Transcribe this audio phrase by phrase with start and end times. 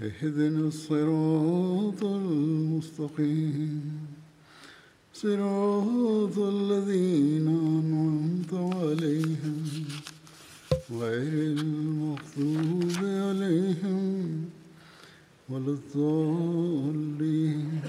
[0.00, 4.06] اهدنا الصراط المستقيم
[5.12, 9.86] صراط الذين أنعمت عليهم
[10.90, 14.50] غير المغضوب عليهم
[15.48, 17.82] ولا الضالين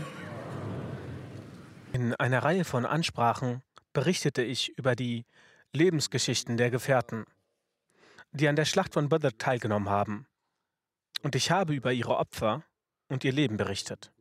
[1.93, 5.25] In einer Reihe von Ansprachen berichtete ich über die
[5.73, 7.25] Lebensgeschichten der Gefährten,
[8.31, 10.27] die an der Schlacht von Badr teilgenommen haben.
[11.22, 12.64] Und ich habe über ihre Opfer
[13.08, 14.12] und ihr Leben berichtet.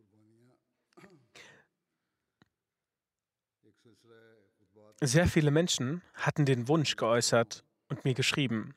[5.03, 8.75] Sehr viele Menschen hatten den Wunsch geäußert und mir geschrieben,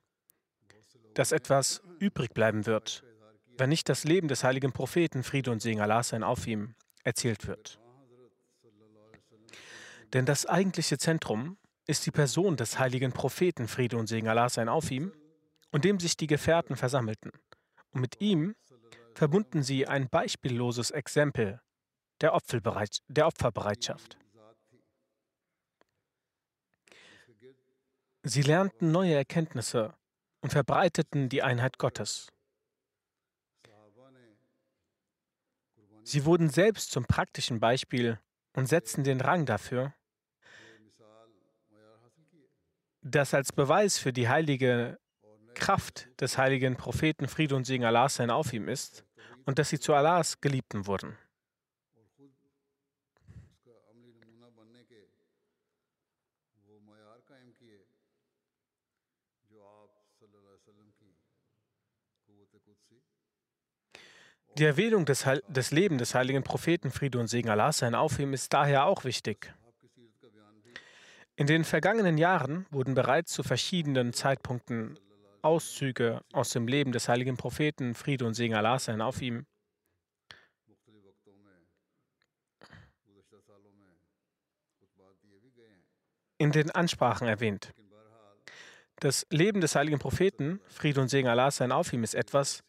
[1.12, 3.05] dass etwas übrig bleiben wird,
[3.58, 7.47] wenn nicht das Leben des heiligen Propheten Friede und Segen Allah sein auf ihm erzählt
[7.47, 7.78] wird.
[10.14, 14.70] Denn das eigentliche Zentrum ist die Person des heiligen Propheten Friede und Segen Allah sein
[14.70, 15.12] auf ihm,
[15.72, 17.33] und dem sich die Gefährten versammelten.
[17.95, 18.56] Und mit ihm
[19.14, 21.61] verbunden sie ein beispielloses Exempel
[22.20, 22.39] der,
[23.09, 24.19] der Opferbereitschaft.
[28.24, 29.95] Sie lernten neue Erkenntnisse
[30.41, 32.29] und verbreiteten die Einheit Gottes.
[36.02, 38.19] Sie wurden selbst zum praktischen Beispiel
[38.55, 39.95] und setzten den Rang dafür,
[43.02, 44.98] dass als Beweis für die heilige
[45.55, 49.05] Kraft des heiligen Propheten Friede und Segen Allah sein auf ihm ist
[49.47, 51.17] und dass sie zu Allahs Geliebten wurden.
[64.57, 68.33] Die Erwähnung des, des Lebens des heiligen Propheten Friede und Segen Allah sein auf ihm
[68.33, 69.53] ist daher auch wichtig.
[71.35, 74.97] In den vergangenen Jahren wurden bereits zu verschiedenen Zeitpunkten
[75.45, 79.47] Auszüge aus dem Leben des heiligen Propheten Friede und Segen Allah sein auf ihm
[86.39, 87.73] in den Ansprachen erwähnt.
[89.01, 92.63] Das Leben des heiligen Propheten, Friede und Segen Allah sein auf ihm, ist etwas,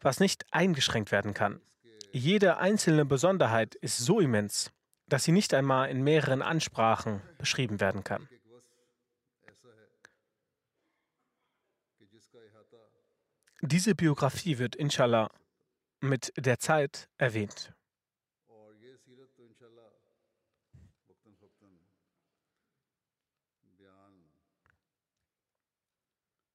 [0.00, 1.60] was nicht eingeschränkt werden kann.
[2.12, 4.70] Jede einzelne Besonderheit ist so immens,
[5.08, 8.28] dass sie nicht einmal in mehreren Ansprachen beschrieben werden kann.
[13.60, 15.30] Diese Biografie wird inshallah
[16.00, 17.72] mit der Zeit erwähnt.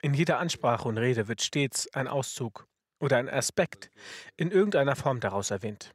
[0.02, 2.68] In jeder Ansprache und Rede wird stets ein Auszug
[3.00, 3.90] oder ein Aspekt
[4.36, 5.92] in irgendeiner Form daraus erwähnt.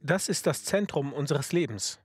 [0.00, 1.98] Das ist das Zentrum unseres Lebens.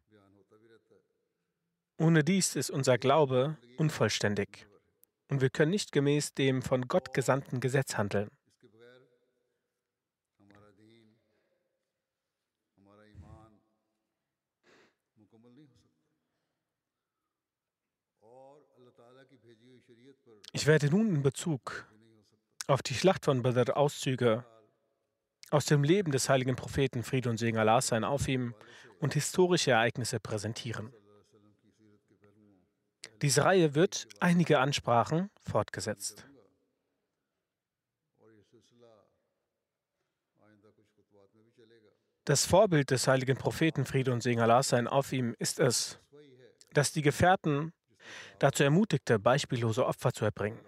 [2.01, 4.65] Ohne dies ist unser Glaube unvollständig
[5.29, 8.31] und wir können nicht gemäß dem von Gott gesandten Gesetz handeln.
[20.53, 21.87] Ich werde nun in Bezug
[22.65, 24.43] auf die Schlacht von Badr Auszüge
[25.51, 28.55] aus dem Leben des heiligen Propheten Friede und Segen Allah sein auf ihm
[28.99, 30.91] und historische Ereignisse präsentieren.
[33.21, 36.25] Diese Reihe wird einige Ansprachen fortgesetzt.
[42.25, 45.99] Das Vorbild des heiligen Propheten Friede und Segen Allah sein auf ihm ist es,
[46.73, 47.73] dass die Gefährten
[48.39, 50.59] dazu ermutigte, beispiellose Opfer zu erbringen.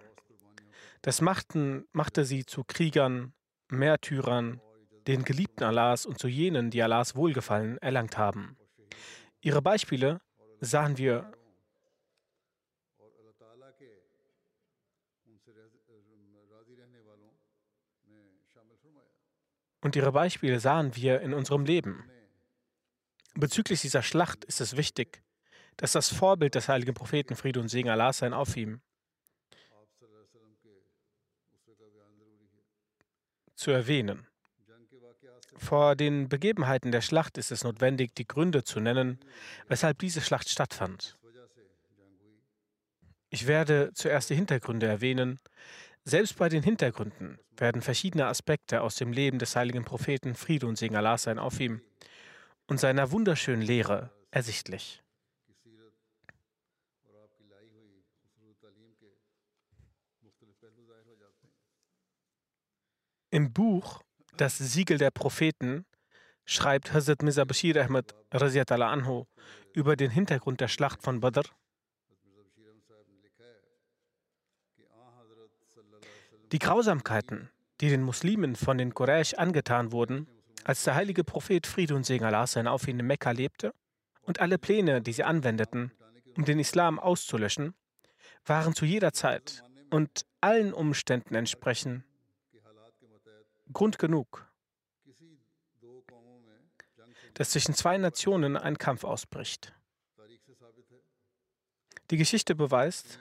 [1.02, 3.34] Das machten, machte sie zu Kriegern,
[3.70, 4.62] Märtyrern,
[5.08, 8.58] den Geliebten Allahs und zu jenen, die Allahs Wohlgefallen erlangt haben.
[9.42, 10.22] Ihre Beispiele
[10.60, 11.32] sahen wir
[19.84, 22.10] und ihre Beispiele sahen wir in unserem Leben.
[23.36, 25.22] Bezüglich dieser Schlacht ist es wichtig,
[25.78, 28.82] dass das Vorbild des heiligen Propheten Friede und Segen Allah sein auf ihm
[33.56, 34.28] zu erwähnen.
[35.58, 39.20] Vor den Begebenheiten der Schlacht ist es notwendig, die Gründe zu nennen,
[39.68, 41.16] weshalb diese Schlacht stattfand.
[43.30, 45.40] Ich werde zuerst die Hintergründe erwähnen.
[46.06, 50.78] Selbst bei den Hintergründen werden verschiedene Aspekte aus dem Leben des heiligen Propheten Friede und
[50.78, 51.82] Segen Allah sein auf ihm
[52.68, 55.02] und seiner wunderschönen Lehre ersichtlich.
[63.30, 64.04] Im Buch
[64.38, 65.86] Das Siegel der Propheten
[66.46, 69.26] schreibt Hazrat Mirza Bashir Ahmad anhu
[69.74, 71.46] über den Hintergrund der Schlacht von Badr.
[76.54, 77.50] Die Grausamkeiten,
[77.82, 80.28] die den Muslimen von den Quraysh angetan wurden,
[80.64, 83.74] als der heilige Prophet Friede und Segen Allah sein auf ihn in Mekka lebte,
[84.22, 85.92] und alle Pläne, die sie anwendeten,
[86.38, 87.74] um den Islam auszulöschen,
[88.46, 92.04] waren zu jeder Zeit und allen Umständen entsprechend
[93.72, 94.48] Grund genug,
[97.34, 99.74] dass zwischen zwei Nationen ein Kampf ausbricht.
[102.12, 103.18] Die Geschichte beweist,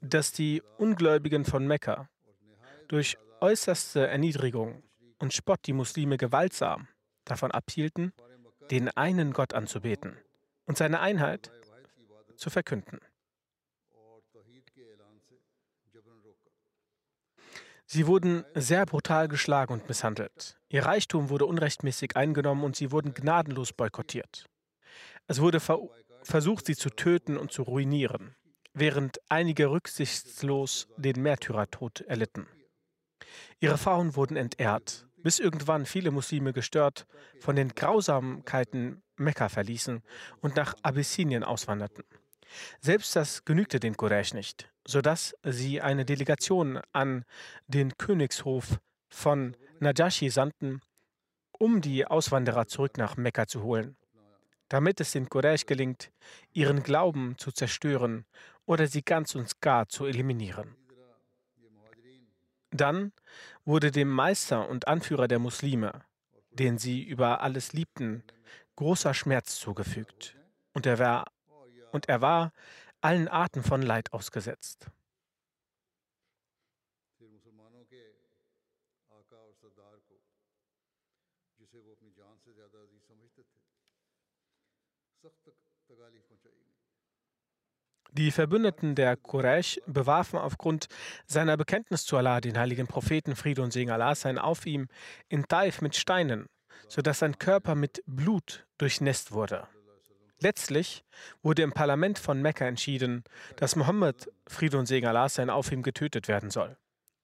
[0.00, 2.08] dass die Ungläubigen von Mekka
[2.88, 4.82] durch äußerste Erniedrigung
[5.18, 6.88] und Spott die Muslime gewaltsam
[7.24, 8.12] davon abhielten,
[8.70, 10.16] den einen Gott anzubeten
[10.64, 11.50] und seine Einheit
[12.36, 13.00] zu verkünden.
[17.88, 20.58] Sie wurden sehr brutal geschlagen und misshandelt.
[20.68, 24.46] Ihr Reichtum wurde unrechtmäßig eingenommen und sie wurden gnadenlos boykottiert.
[25.28, 25.78] Es wurde ver
[26.22, 28.34] versucht, sie zu töten und zu ruinieren,
[28.74, 32.48] während einige rücksichtslos den Märtyrertod erlitten.
[33.60, 37.06] Ihre Frauen wurden entehrt, bis irgendwann viele Muslime gestört
[37.40, 40.02] von den Grausamkeiten Mekka verließen
[40.40, 42.04] und nach Abyssinien auswanderten.
[42.80, 47.24] Selbst das genügte den Quraysh nicht sodass sie eine Delegation an
[47.66, 48.78] den Königshof
[49.08, 50.80] von Najashi sandten,
[51.58, 53.96] um die Auswanderer zurück nach Mekka zu holen,
[54.68, 56.12] damit es den Quraysh gelingt,
[56.52, 58.26] ihren Glauben zu zerstören
[58.64, 60.76] oder sie ganz und gar zu eliminieren.
[62.70, 63.12] Dann
[63.64, 66.04] wurde dem Meister und Anführer der Muslime,
[66.50, 68.24] den sie über alles liebten,
[68.76, 70.36] großer Schmerz zugefügt,
[70.72, 71.24] und er war,
[71.92, 72.52] und er war
[73.00, 74.90] allen Arten von Leid ausgesetzt.
[88.16, 90.86] Die Verbündeten der Quraysh bewarfen aufgrund
[91.26, 94.88] seiner Bekenntnis zu Allah den heiligen Propheten Friede und Segen Allah sein auf ihm
[95.28, 96.46] in Taif mit Steinen,
[96.88, 99.68] sodass sein Körper mit Blut durchnässt wurde.
[100.40, 101.04] Letztlich
[101.42, 103.22] wurde im Parlament von Mekka entschieden,
[103.56, 106.78] dass Mohammed, Friede und Segen Allah sein, auf ihm getötet werden soll.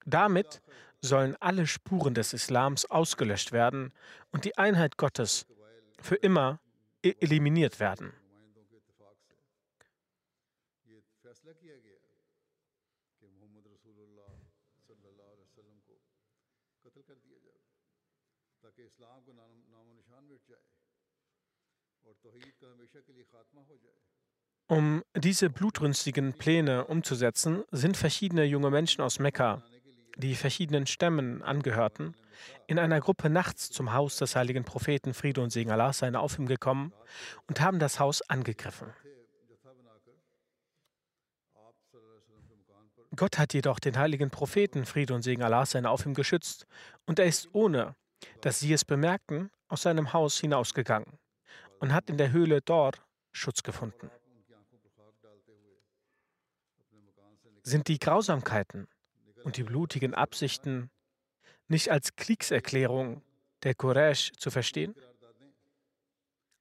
[0.05, 0.61] Damit
[1.00, 3.94] sollen alle Spuren des Islams ausgelöscht werden
[4.31, 5.47] und die Einheit Gottes
[5.99, 6.61] für immer
[7.03, 8.12] e- eliminiert werden.
[24.69, 29.62] Um diese blutrünstigen Pläne umzusetzen, sind verschiedene junge Menschen aus Mekka,
[30.17, 32.15] die verschiedenen Stämmen angehörten,
[32.67, 36.39] in einer Gruppe nachts zum Haus des heiligen Propheten Friede und Segen Allah seine auf
[36.39, 36.93] ihm gekommen
[37.48, 38.93] und haben das Haus angegriffen.
[43.14, 46.66] Gott hat jedoch den heiligen Propheten Friede und Segen Allah seine auf ihm geschützt
[47.06, 47.94] und er ist ohne,
[48.40, 51.19] dass sie es bemerkten, aus seinem Haus hinausgegangen
[51.81, 52.92] und hat in der Höhle Dor
[53.32, 54.10] Schutz gefunden.
[57.62, 58.88] Sind die Grausamkeiten
[59.44, 60.90] und die blutigen Absichten
[61.69, 63.22] nicht als Kriegserklärung
[63.62, 64.94] der Quraysh zu verstehen?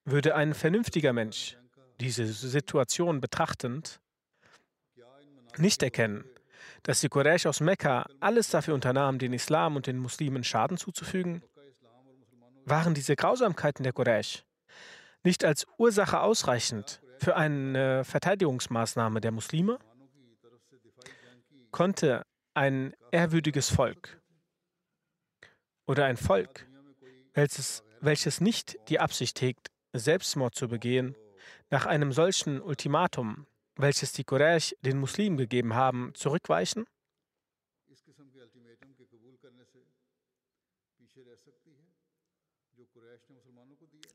[0.05, 1.57] Würde ein vernünftiger Mensch
[1.99, 3.99] diese Situation betrachtend
[5.57, 6.23] nicht erkennen,
[6.83, 11.43] dass die Quraysh aus Mekka alles dafür unternahmen, den Islam und den Muslimen Schaden zuzufügen?
[12.65, 14.43] Waren diese Grausamkeiten der Quraysh
[15.23, 19.79] nicht als Ursache ausreichend für eine Verteidigungsmaßnahme der Muslime?
[21.71, 24.21] Konnte ein ehrwürdiges Volk
[25.85, 26.67] oder ein Volk,
[27.33, 31.15] welches, welches nicht die Absicht hegt, Selbstmord zu begehen,
[31.69, 33.45] nach einem solchen Ultimatum,
[33.81, 36.85] welches die Quraysh den Muslimen gegeben haben, zurückweichen?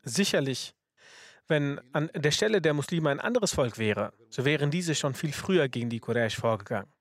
[0.03, 0.75] Sicherlich,
[1.49, 5.33] wenn an der Stelle der Muslime ein anderes Volk wäre, so wären diese schon viel
[5.33, 6.93] früher gegen die Quraysh vorgegangen.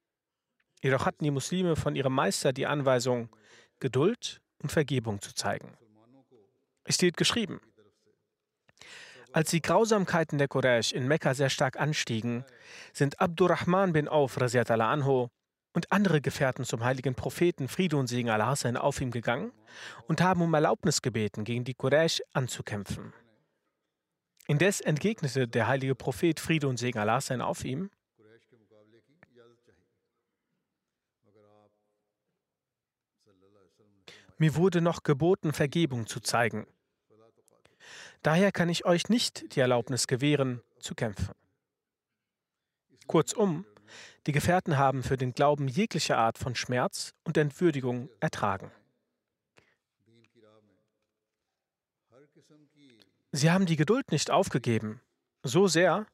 [0.81, 3.29] Jedoch hatten die Muslime von ihrem Meister die Anweisung,
[3.79, 5.77] Geduld und Vergebung zu zeigen.
[6.83, 7.59] Es steht geschrieben,
[9.35, 12.45] als die Grausamkeiten der Quraysh in Mekka sehr stark anstiegen,
[12.93, 15.29] sind Abdurrahman bin Auf anho
[15.73, 19.51] und andere Gefährten zum heiligen Propheten Friede und Segen Allah sein auf ihm gegangen
[20.07, 23.11] und haben um Erlaubnis gebeten, gegen die Quraysh anzukämpfen.
[24.47, 27.89] Indes entgegnete der heilige Prophet Friede und Segen Allah sein auf ihm,
[34.37, 36.67] Mir wurde noch geboten, Vergebung zu zeigen.
[38.25, 41.35] Daher kann ich euch nicht die Erlaubnis gewähren, zu kämpfen.
[43.05, 43.67] Kurzum,
[44.25, 48.71] die Gefährten haben für den Glauben jegliche Art von Schmerz und Entwürdigung ertragen.
[53.31, 55.01] Sie haben die Geduld nicht aufgegeben,
[55.43, 56.07] so sehr,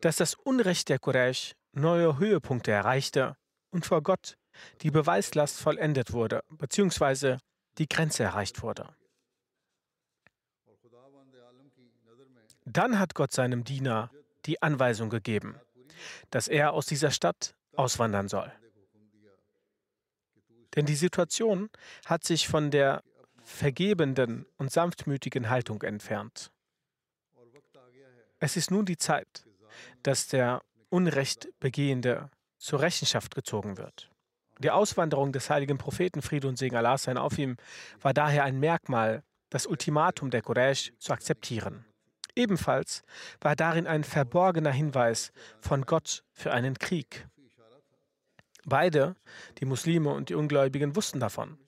[0.00, 3.36] dass das Unrecht der Quraysh neue Höhepunkte erreichte
[3.70, 4.38] und vor Gott
[4.80, 7.40] die Beweislast vollendet wurde, beziehungsweise
[7.76, 8.96] die Grenze erreicht wurde.
[12.66, 14.10] Dann hat Gott seinem Diener
[14.44, 15.54] die Anweisung gegeben,
[16.30, 18.52] dass er aus dieser Stadt auswandern soll.
[20.74, 21.70] Denn die Situation
[22.04, 23.02] hat sich von der
[23.42, 26.50] vergebenden und sanftmütigen Haltung entfernt.
[28.40, 29.46] Es ist nun die Zeit,
[30.02, 34.10] dass der Unrechtbegehende zur Rechenschaft gezogen wird.
[34.58, 37.56] Die Auswanderung des heiligen Propheten Friede und Segen Allah sein auf ihm
[38.00, 41.84] war daher ein Merkmal, das Ultimatum der Quraysh zu akzeptieren.
[42.36, 43.02] Ebenfalls
[43.40, 47.26] war darin ein verborgener Hinweis von Gott für einen Krieg.
[48.64, 49.16] Beide,
[49.58, 51.58] die Muslime und die Ungläubigen, wussten davon.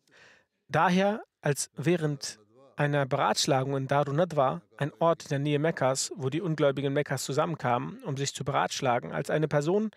[0.68, 2.38] Daher, als während
[2.78, 7.24] einer Beratschlagung in Darun Nadwa, ein Ort in der Nähe Mekkas, wo die Ungläubigen Mekkas
[7.24, 9.90] zusammenkamen, um sich zu beratschlagen, als eine Person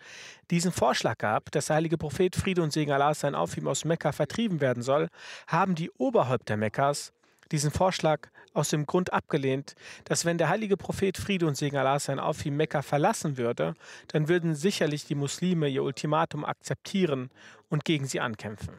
[0.50, 3.84] diesen Vorschlag gab, dass der heilige Prophet Friede und Segen Allah sein auf ihm aus
[3.84, 5.08] Mekka vertrieben werden soll,
[5.46, 7.12] haben die Oberhäupter Mekkas
[7.52, 11.98] diesen Vorschlag aus dem Grund abgelehnt, dass wenn der heilige Prophet Friede und Segen Allah
[11.98, 13.74] sein auf ihm Mekka verlassen würde,
[14.08, 17.30] dann würden sicherlich die Muslime ihr Ultimatum akzeptieren
[17.68, 18.74] und gegen sie ankämpfen.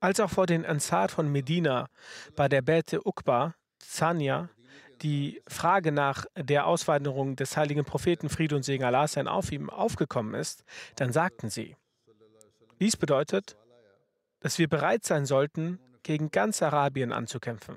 [0.00, 1.88] Als auch vor den Ansar von Medina
[2.34, 4.48] bei der Bete Uqba, Zania,
[5.02, 9.70] die Frage nach der Auswanderung des heiligen Propheten Friede und Segen Allah sein auf ihm
[9.70, 10.64] aufgekommen ist,
[10.96, 11.76] dann sagten sie,
[12.80, 13.56] dies bedeutet,
[14.40, 17.76] dass wir bereit sein sollten, gegen ganz Arabien anzukämpfen.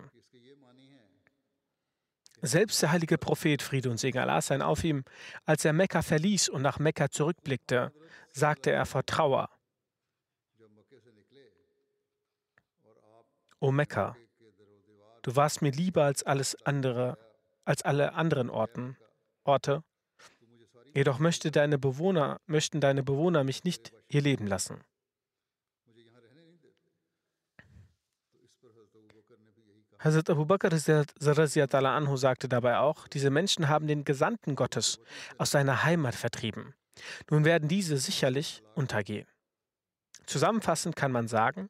[2.42, 5.04] Selbst der heilige Prophet Friede und Segen Allah sein auf ihm,
[5.46, 7.94] als er Mekka verließ und nach Mekka zurückblickte,
[8.32, 9.50] sagte er vor Trauer,
[13.60, 14.18] O Mekka,
[15.24, 17.18] Du warst mir lieber als alles andere,
[17.66, 18.98] als alle anderen Orten,
[19.46, 19.84] Orte.
[20.94, 24.84] Jedoch möchte deine Bewohner, möchten deine Bewohner mich nicht hier leben lassen.
[29.98, 35.00] Hazrat Abu Bakr anhu sagte dabei auch, diese Menschen haben den Gesandten Gottes
[35.38, 36.76] aus seiner Heimat vertrieben.
[37.30, 39.26] Nun werden diese sicherlich untergehen.
[40.34, 41.70] Zusammenfassend kann man sagen,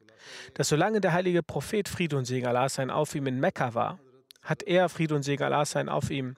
[0.54, 3.98] dass solange der heilige Prophet Friede und Segen Allah sein auf ihm in Mekka war,
[4.40, 6.34] hat er, Friede und Segen Allah sein auf ihm,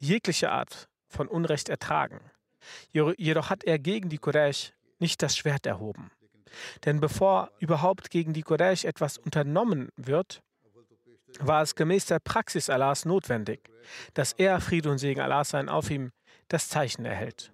[0.00, 2.18] jegliche Art von Unrecht ertragen.
[2.90, 6.10] Jedoch hat er gegen die Quraysh nicht das Schwert erhoben.
[6.84, 10.42] Denn bevor überhaupt gegen die Quraysh etwas unternommen wird,
[11.38, 13.70] war es gemäß der Praxis Allahs notwendig,
[14.14, 16.10] dass er, Friede und Segen Allah sein auf ihm,
[16.48, 17.52] das Zeichen erhält.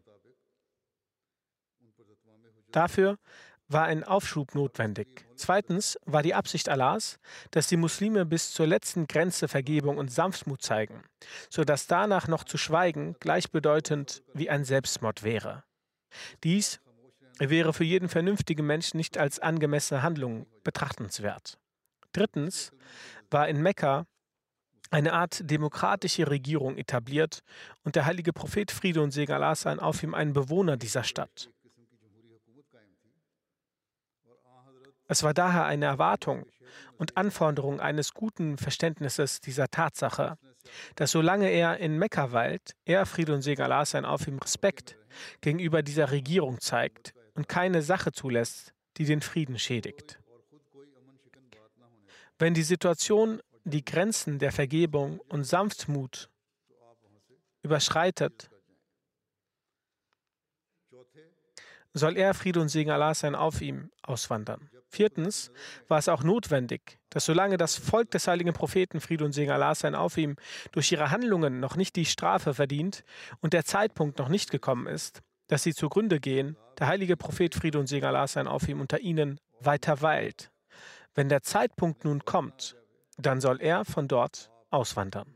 [2.72, 3.18] Dafür
[3.68, 5.26] war ein Aufschub notwendig.
[5.36, 7.18] Zweitens war die Absicht Allahs,
[7.50, 11.02] dass die Muslime bis zur letzten Grenze Vergebung und Sanftmut zeigen,
[11.50, 15.64] sodass danach noch zu schweigen gleichbedeutend wie ein Selbstmord wäre.
[16.44, 16.80] Dies
[17.38, 21.58] wäre für jeden vernünftigen Menschen nicht als angemessene Handlung betrachtenswert.
[22.12, 22.72] Drittens
[23.30, 24.06] war in Mekka
[24.90, 27.40] eine Art demokratische Regierung etabliert
[27.82, 31.50] und der heilige Prophet Friede und Segen Allah sein auf ihm ein Bewohner dieser Stadt.
[35.06, 36.46] Es war daher eine Erwartung
[36.98, 40.38] und Anforderung eines guten Verständnisses dieser Tatsache,
[40.96, 44.96] dass solange er in Mekka weilt, er Friede und Segen Allah sein auf ihm Respekt
[45.40, 50.18] gegenüber dieser Regierung zeigt und keine Sache zulässt, die den Frieden schädigt.
[52.38, 56.30] Wenn die Situation die Grenzen der Vergebung und Sanftmut
[57.62, 58.50] überschreitet,
[61.92, 64.68] soll er, Friede und Segen Allah sein, auf ihm auswandern.
[64.94, 65.50] Viertens
[65.88, 69.74] war es auch notwendig, dass solange das Volk des heiligen Propheten, Friede und Segen Allah
[69.74, 70.36] sein, auf ihm
[70.70, 73.02] durch ihre Handlungen noch nicht die Strafe verdient
[73.40, 77.80] und der Zeitpunkt noch nicht gekommen ist, dass sie zugrunde gehen, der heilige Prophet, Friede
[77.80, 80.52] und Segen Allah sein, auf ihm unter ihnen weiter weilt.
[81.16, 82.76] Wenn der Zeitpunkt nun kommt,
[83.18, 85.34] dann soll er von dort auswandern.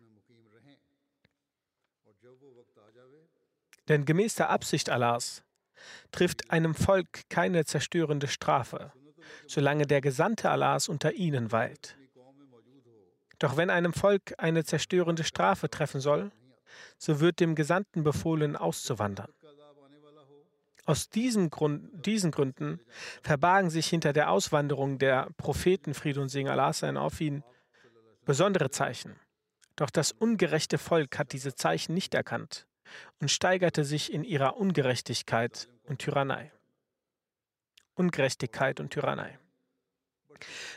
[3.88, 5.42] Denn gemäß der Absicht Allahs
[6.12, 8.92] trifft einem Volk keine zerstörende Strafe,
[9.46, 11.96] solange der Gesandte Allahs unter ihnen weilt.
[13.38, 16.32] Doch wenn einem Volk eine zerstörende Strafe treffen soll,
[16.98, 19.32] so wird dem Gesandten befohlen, auszuwandern.
[20.84, 22.80] Aus diesem Grund, diesen Gründen
[23.22, 27.44] verbargen sich hinter der Auswanderung der Propheten Friede und Segen Allah sein auf ihn
[28.24, 29.16] besondere Zeichen.
[29.76, 32.66] Doch das ungerechte Volk hat diese Zeichen nicht erkannt
[33.20, 36.52] und steigerte sich in ihrer Ungerechtigkeit und Tyrannei.
[37.98, 39.38] Ungerechtigkeit und Tyrannei.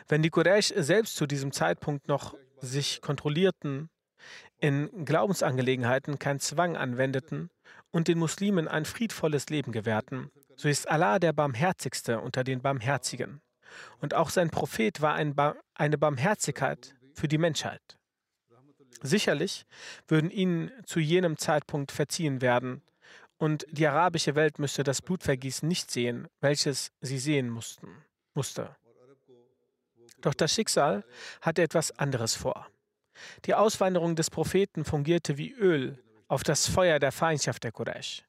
[0.07, 3.89] Wenn die Quraysh selbst zu diesem Zeitpunkt noch sich kontrollierten,
[4.59, 7.49] in Glaubensangelegenheiten keinen Zwang anwendeten
[7.91, 13.41] und den Muslimen ein friedvolles Leben gewährten, so ist Allah der Barmherzigste unter den Barmherzigen.
[13.99, 17.97] Und auch sein Prophet war ein ba eine Barmherzigkeit für die Menschheit.
[19.01, 19.65] Sicherlich
[20.07, 22.83] würden ihnen zu jenem Zeitpunkt verziehen werden,
[23.41, 27.87] und die arabische Welt müsste das Blutvergießen nicht sehen, welches sie sehen mussten,
[28.35, 28.75] musste.
[30.21, 31.03] Doch das Schicksal
[31.41, 32.67] hatte etwas anderes vor.
[33.45, 38.23] Die Auswanderung des Propheten fungierte wie Öl auf das Feuer der Feindschaft der Quraysh,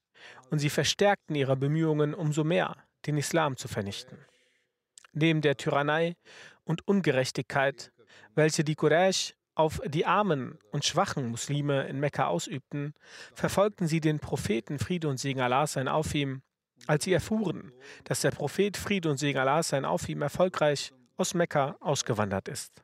[0.50, 4.16] und sie verstärkten ihre Bemühungen umso mehr, den Islam zu vernichten.
[5.12, 6.16] Neben der Tyrannei
[6.64, 7.92] und Ungerechtigkeit,
[8.35, 12.95] welche die Quraysh auf die armen und schwachen Muslime in Mekka ausübten,
[13.35, 16.43] verfolgten sie den Propheten Friede und Segen Allah sein auf ihm,
[16.87, 17.73] als sie erfuhren,
[18.05, 22.83] dass der Prophet Friede und Segen Allah sein auf ihm erfolgreich aus Mekka ausgewandert ist.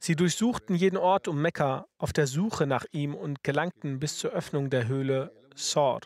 [0.00, 4.30] Sie durchsuchten jeden Ort um Mekka auf der Suche nach ihm und gelangten bis zur
[4.30, 6.00] Öffnung der Höhle Sor.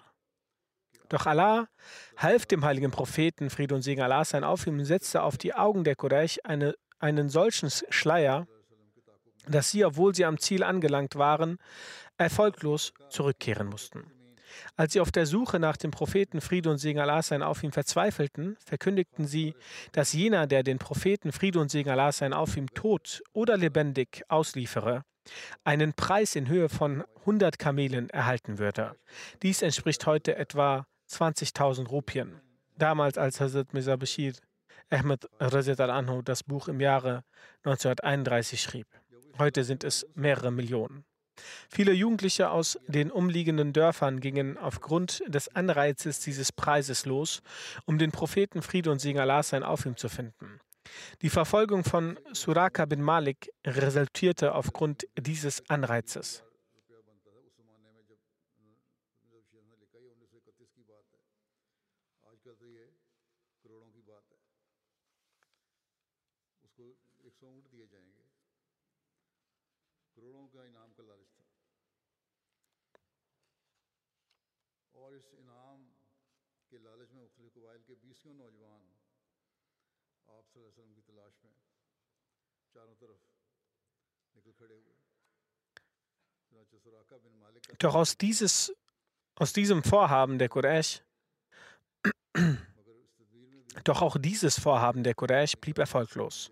[1.13, 1.69] Doch Allah
[2.17, 5.53] half dem heiligen Propheten, Friede und Segen Allah sein, auf ihm und setzte auf die
[5.53, 8.47] Augen der Quraysh eine, einen solchen Schleier,
[9.47, 11.59] dass sie, obwohl sie am Ziel angelangt waren,
[12.17, 14.11] erfolglos zurückkehren mussten.
[14.77, 17.73] Als sie auf der Suche nach dem Propheten Friede und Segen Allah sein auf ihm
[17.73, 19.55] verzweifelten, verkündigten sie,
[19.93, 24.23] dass jener, der den Propheten Friede und Segen Allah sein auf ihm tot oder lebendig
[24.29, 25.05] ausliefere,
[25.63, 28.97] einen Preis in Höhe von 100 Kamelen erhalten würde.
[29.43, 32.41] Dies entspricht heute etwa 20.000 Rupien.
[32.77, 34.33] Damals, als Hazrat Mirza Bashir
[34.91, 37.25] Ahmed Razet al-Anhu das Buch im Jahre
[37.65, 38.87] 1931 schrieb.
[39.39, 41.05] Heute sind es mehrere Millionen.
[41.71, 47.43] Viele Jugendliche aus den umliegenden Dörfern gingen aufgrund des Anreizes dieses Preises los,
[47.87, 50.61] um den Propheten Friede und Segen Allah sein auf ihm zu finden.
[51.23, 56.45] Die Verfolgung von Suraka bin Malik resultierte aufgrund dieses Anreizes.
[87.79, 88.73] Doch aus, dieses,
[89.35, 91.03] aus diesem Vorhaben der Quraysh,
[93.85, 96.51] doch auch dieses Vorhaben der Quraysh blieb erfolglos.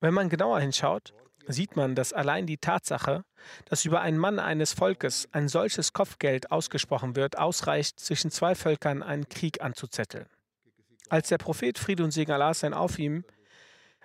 [0.00, 1.14] Wenn man genauer hinschaut,
[1.46, 3.24] sieht man, dass allein die Tatsache,
[3.64, 9.02] dass über einen Mann eines Volkes ein solches Kopfgeld ausgesprochen wird, ausreicht, zwischen zwei Völkern
[9.02, 10.28] einen Krieg anzuzetteln.
[11.08, 13.24] Als der Prophet Friede und Segen Allah sein auf ihm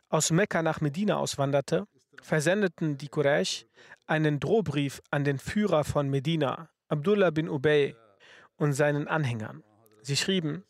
[0.09, 1.87] aus Mekka nach Medina auswanderte,
[2.21, 3.65] versendeten die Quraysh
[4.05, 7.95] einen Drohbrief an den Führer von Medina, Abdullah bin Ubay,
[8.57, 9.63] und seinen Anhängern.
[10.01, 10.63] Sie schrieben,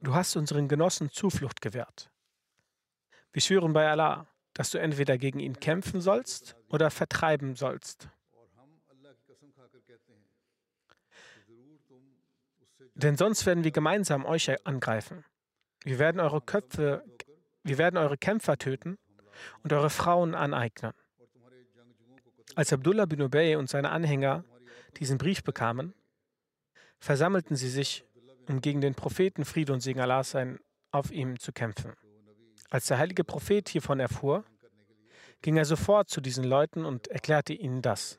[0.00, 2.10] Du hast unseren Genossen Zuflucht gewährt.
[3.32, 8.08] Wir schwören bei Allah, dass du entweder gegen ihn kämpfen sollst oder vertreiben sollst.
[12.94, 15.24] Denn sonst werden wir gemeinsam euch angreifen.
[15.84, 17.04] Wir werden eure Köpfe,
[17.64, 18.98] wir werden eure Kämpfer töten
[19.62, 20.92] und eure Frauen aneignen.
[22.54, 24.44] Als Abdullah bin Ubay und seine Anhänger
[24.98, 25.94] diesen Brief bekamen,
[26.98, 28.04] versammelten sie sich,
[28.48, 30.58] um gegen den Propheten Friede und Segen Allah sein
[30.90, 31.94] auf ihm zu kämpfen.
[32.70, 34.44] Als der heilige Prophet hiervon erfuhr,
[35.40, 38.18] ging er sofort zu diesen Leuten und erklärte ihnen das.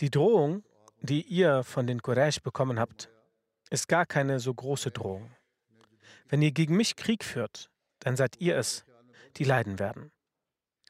[0.00, 0.64] Die Drohung,
[1.04, 3.10] die ihr von den Quraysh bekommen habt,
[3.68, 5.30] ist gar keine so große Drohung.
[6.28, 8.86] Wenn ihr gegen mich Krieg führt, dann seid ihr es,
[9.36, 10.12] die leiden werden.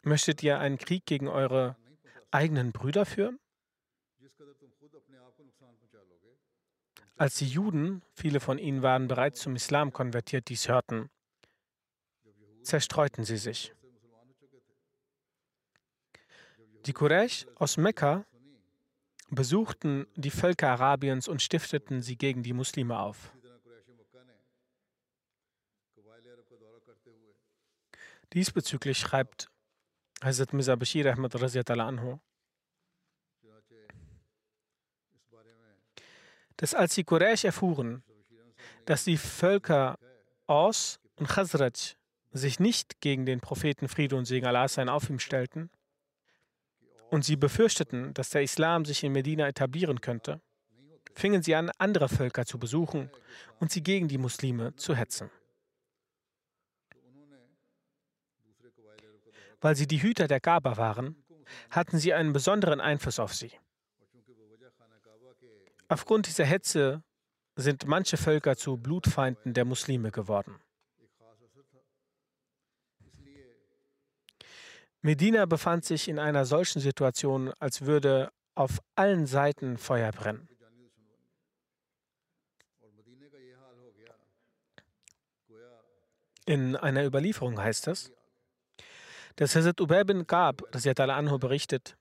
[0.05, 1.77] Möchtet ihr einen Krieg gegen eure
[2.31, 3.41] eigenen Brüder führen?
[7.17, 11.11] Als die Juden, viele von ihnen waren bereits zum Islam konvertiert, dies hörten,
[12.63, 13.75] zerstreuten sie sich.
[16.87, 18.25] Die Quraysh aus Mekka
[19.31, 23.33] besuchten die Völker Arabiens und stifteten sie gegen die Muslime auf.
[28.33, 29.51] Diesbezüglich schreibt
[30.23, 32.19] Hazrat Mirza Bashir Ahmad anhu,
[36.57, 38.03] dass als die Quraysh erfuhren,
[38.87, 39.99] dass die Völker
[40.47, 41.97] Aus und Khazraj
[42.33, 45.71] sich nicht gegen den Propheten Friede und Segen Allah sein auf ihm stellten
[47.15, 50.41] und sie befürchteten, dass der Islam sich in Medina etablieren könnte,
[51.15, 53.09] fingen sie an, andere Völker zu besuchen
[53.61, 55.31] und sie gegen die Muslime zu hetzen.
[59.61, 61.25] Weil sie die Hüter der Gaba waren,
[61.71, 63.53] hatten sie einen besonderen Einfluss auf sie.
[65.87, 67.05] Aufgrund dieser Hetze
[67.55, 70.59] sind manche Völker zu Blutfeinden der Muslime geworden.
[75.05, 80.49] Medina befand sich in einer solchen Situation, als würde auf allen Seiten Feuer brennen.
[86.47, 88.13] In einer Überlieferung heißt es,
[89.37, 91.99] dass Hazrat Ubay bin Gab anhu berichtet,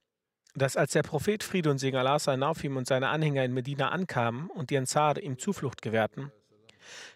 [0.54, 3.52] dass als der Prophet Friede und Segen Allah sein auf ihm und seine Anhänger in
[3.52, 6.32] Medina ankamen und die Ansar ihm Zuflucht gewährten,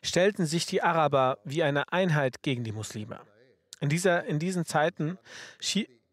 [0.03, 3.21] stellten sich die Araber wie eine Einheit gegen die Muslime.
[3.81, 5.19] In, dieser, in diesen Zeiten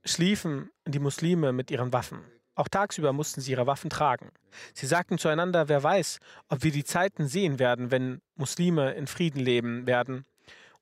[0.03, 2.19] schliefen die Muslime mit ihren Waffen.
[2.55, 4.29] Auch tagsüber mussten sie ihre Waffen tragen.
[4.73, 9.39] Sie sagten zueinander, wer weiß, ob wir die Zeiten sehen werden, wenn Muslime in Frieden
[9.39, 10.25] leben werden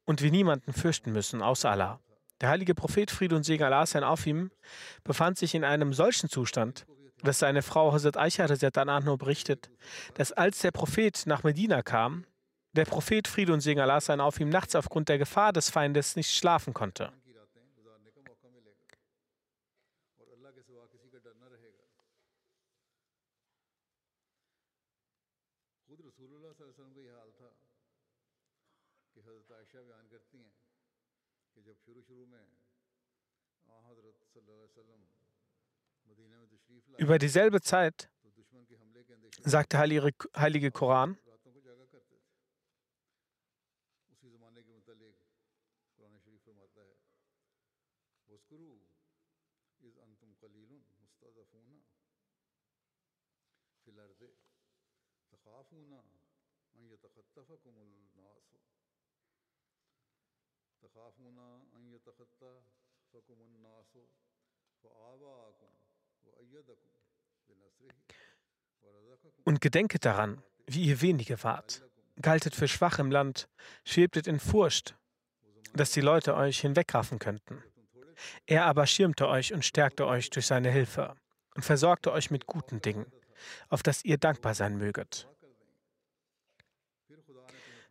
[0.06, 2.00] und wir niemanden fürchten müssen, außer Allah.
[2.42, 4.52] Der heilige Prophet Friede und Segen Allah sein auf ihm
[5.04, 6.86] befand sich in einem solchen Zustand,
[7.24, 9.72] dass seine Frau Hazrat Aisha berichtet,
[10.16, 12.26] dass als der Prophet nach Medina kam,
[12.74, 16.16] der Prophet Friede und Segen Allah sein auf ihm nachts aufgrund der Gefahr des Feindes
[16.16, 17.12] nicht schlafen konnte.
[36.98, 38.10] Über dieselbe Zeit
[39.44, 41.18] sagt der heilige Koran,
[69.44, 71.84] Und gedenket daran, wie ihr wenige wart.
[72.22, 73.48] Galtet für schwach im Land,
[73.84, 74.96] schwebtet in Furcht,
[75.74, 77.64] dass die Leute euch hinwegraffen könnten.
[78.46, 81.16] Er aber schirmte euch und stärkte euch durch seine Hilfe
[81.56, 83.06] und versorgte euch mit guten Dingen,
[83.70, 85.28] auf das ihr dankbar sein möget.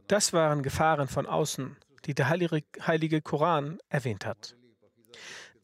[0.09, 4.57] Das waren Gefahren von außen, die der heilige Koran erwähnt hat.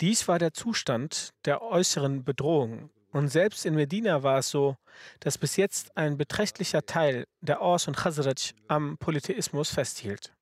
[0.01, 2.91] Dies war der Zustand der äußeren Bedrohung.
[3.19, 4.77] Und selbst in Medina war es so,
[5.19, 10.33] dass bis jetzt ein beträchtlicher Teil der Ors und Khazraj am Polytheismus festhielt.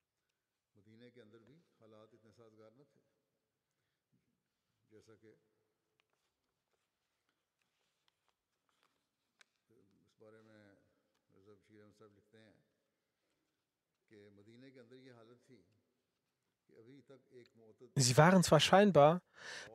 [17.94, 19.22] Sie waren zwar scheinbar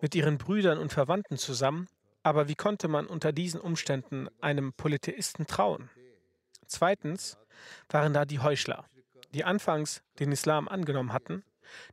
[0.02, 1.88] mit ihren Brüdern und Verwandten zusammen,
[2.24, 5.90] aber wie konnte man unter diesen Umständen einem Polytheisten trauen?
[6.68, 7.38] Zweitens
[7.90, 8.86] waren da die Heuchler,
[9.34, 11.44] die anfangs den Islam angenommen hatten,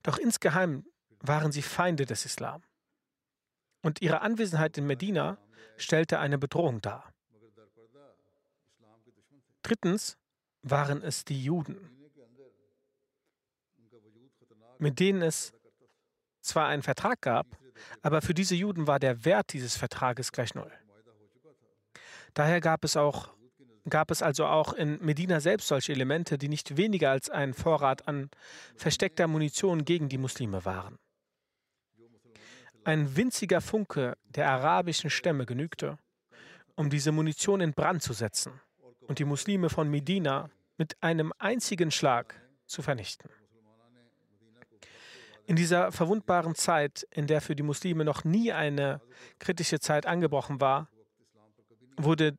[0.03, 0.85] doch insgeheim
[1.21, 2.62] waren sie Feinde des Islam.
[3.83, 5.38] Und ihre Anwesenheit in Medina
[5.77, 7.12] stellte eine Bedrohung dar.
[9.62, 10.17] Drittens
[10.62, 11.91] waren es die Juden,
[14.79, 15.53] mit denen es
[16.41, 17.47] zwar einen Vertrag gab,
[18.03, 20.71] aber für diese Juden war der Wert dieses Vertrages gleich null.
[22.35, 23.31] Daher gab es auch
[23.91, 28.07] gab es also auch in Medina selbst solche Elemente, die nicht weniger als ein Vorrat
[28.07, 28.31] an
[28.77, 30.99] versteckter Munition gegen die Muslime waren.
[32.85, 35.99] Ein winziger Funke der arabischen Stämme genügte,
[36.77, 38.61] um diese Munition in Brand zu setzen
[39.07, 43.31] und die Muslime von Medina mit einem einzigen Schlag zu vernichten.
[45.49, 49.01] In dieser verwundbaren Zeit, in der für die Muslime noch nie eine
[49.39, 50.91] kritische Zeit angebrochen war,
[51.97, 52.37] wurde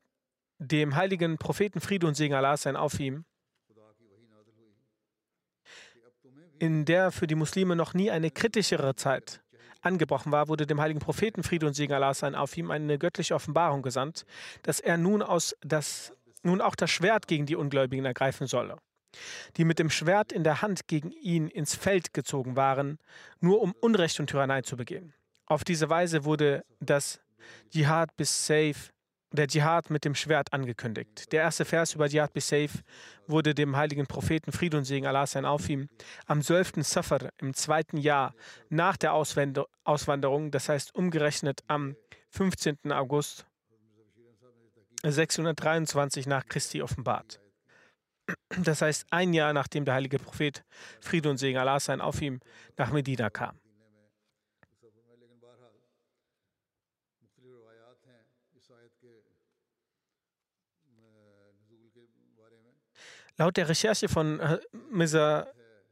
[0.60, 3.26] dem heiligen Propheten Friede und Segen Allah sein auf ihm,
[6.60, 9.42] in der für die Muslime noch nie eine kritischere Zeit
[9.82, 13.34] angebrochen war, wurde dem heiligen Propheten Friede und Segen Allah sein auf ihm eine göttliche
[13.34, 14.28] Offenbarung gesandt,
[14.62, 18.78] dass er nun, aus das, nun auch das Schwert gegen die Ungläubigen ergreifen solle,
[19.58, 23.00] die mit dem Schwert in der Hand gegen ihn ins Feld gezogen waren,
[23.40, 25.14] nur um Unrecht und Tyrannei zu begehen.
[25.46, 27.20] Auf diese Weise wurde das
[27.72, 28.76] Dschihad bis Safe
[29.32, 31.32] der Dschihad mit dem Schwert angekündigt.
[31.32, 32.70] Der erste Vers über Dschihad bis Safe
[33.28, 35.88] wurde dem heiligen Propheten Fried und Segen Allah sein auf ihm
[36.26, 36.84] am 12.
[36.84, 38.34] Safar im zweiten Jahr
[38.70, 41.96] nach der Auswanderung, das heißt umgerechnet am
[42.30, 42.92] 15.
[42.92, 43.46] August
[45.04, 47.40] 623 nach Christi offenbart.
[48.64, 50.64] Das heißt ein Jahr nachdem der heilige Prophet
[51.00, 52.40] Fried und Segen Allah sein auf ihm
[52.78, 53.60] nach Medina kam.
[63.38, 64.60] Laut der Recherche von äh,
[64.92, 65.48] Mirza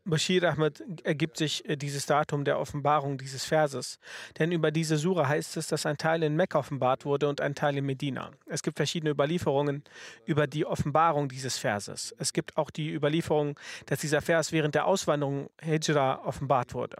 [0.07, 3.99] Bashir Ahmed ergibt sich äh, dieses Datum der Offenbarung dieses Verses.
[4.39, 7.55] Denn über diese Sura heißt es, dass ein Teil in Mekka offenbart wurde und ein
[7.55, 8.31] Teil in Medina.
[8.45, 9.83] Es gibt verschiedene Überlieferungen
[10.25, 12.15] über die Offenbarung dieses Verses.
[12.17, 16.97] Es gibt auch die Überlieferung, dass dieser Vers während der Auswanderung Hijra offenbart wurde.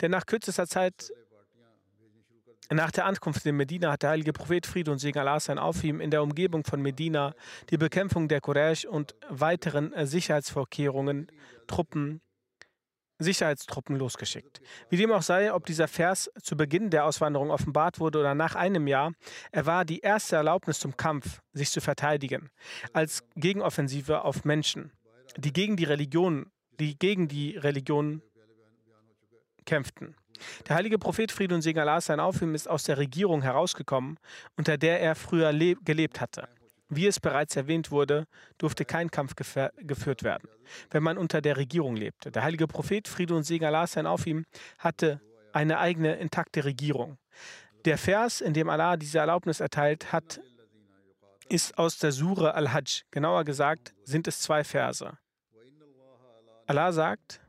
[0.00, 1.10] Denn nach kürzester Zeit
[2.70, 5.84] nach der Ankunft in Medina hat der heilige Prophet Friede und Segen Allah sein auf
[5.84, 7.34] in der Umgebung von Medina
[7.70, 11.26] die Bekämpfung der Quraysh und weiteren äh, Sicherheitsvorkehrungen,
[11.66, 12.22] Truppen,
[13.22, 14.60] Sicherheitstruppen losgeschickt.
[14.88, 18.54] Wie dem auch sei, ob dieser Vers zu Beginn der Auswanderung offenbart wurde oder nach
[18.54, 19.12] einem Jahr,
[19.50, 22.50] er war die erste Erlaubnis zum Kampf, sich zu verteidigen,
[22.92, 24.92] als Gegenoffensive auf Menschen,
[25.36, 28.22] die gegen die Religion, die gegen die Religion
[29.64, 30.16] kämpften.
[30.68, 34.18] Der heilige Prophet Friede und Segen Allah sein auf ist aus der Regierung herausgekommen,
[34.56, 36.48] unter der er früher gelebt hatte.
[36.94, 38.26] Wie es bereits erwähnt wurde,
[38.58, 40.46] durfte kein Kampf geführt werden,
[40.90, 42.30] wenn man unter der Regierung lebte.
[42.30, 44.44] Der heilige Prophet Friede und Segen Allah sein auf ihm
[44.78, 45.22] hatte
[45.54, 47.16] eine eigene intakte Regierung.
[47.86, 50.42] Der Vers, in dem Allah diese Erlaubnis erteilt hat,
[51.48, 53.04] ist aus der Sure Al-Hajj.
[53.10, 55.16] Genauer gesagt sind es zwei Verse.
[56.66, 57.40] Allah sagt,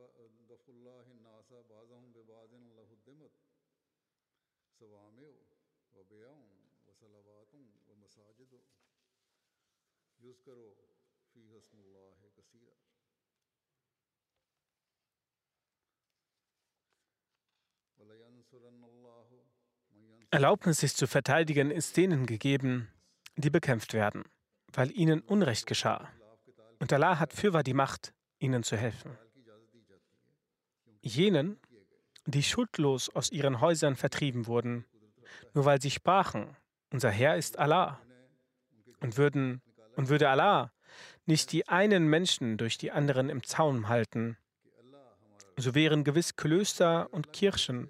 [0.00, 3.32] دفع الله الناس بعضهم ببعض لهدمت
[4.72, 5.32] صوامع
[5.94, 6.34] وبيع
[6.86, 7.54] وصلوات
[7.88, 8.60] ومساجد
[10.20, 10.74] يذكر
[11.32, 12.76] فيها اسم الله كثيرا
[20.30, 22.88] Erlaubnis, sich zu verteidigen, ist denen gegeben,
[23.36, 24.24] die bekämpft werden,
[24.72, 26.12] weil ihnen Unrecht geschah.
[26.78, 29.18] Und Allah hat fürwahr die Macht, ihnen zu helfen
[31.01, 31.57] jenen,
[32.25, 34.85] die schuldlos aus ihren Häusern vertrieben wurden,
[35.53, 36.55] nur weil sie sprachen,
[36.91, 37.99] unser Herr ist Allah.
[38.99, 39.61] Und, würden,
[39.95, 40.71] und würde Allah
[41.25, 44.37] nicht die einen Menschen durch die anderen im Zaun halten,
[45.57, 47.89] so wären gewiss Klöster und Kirchen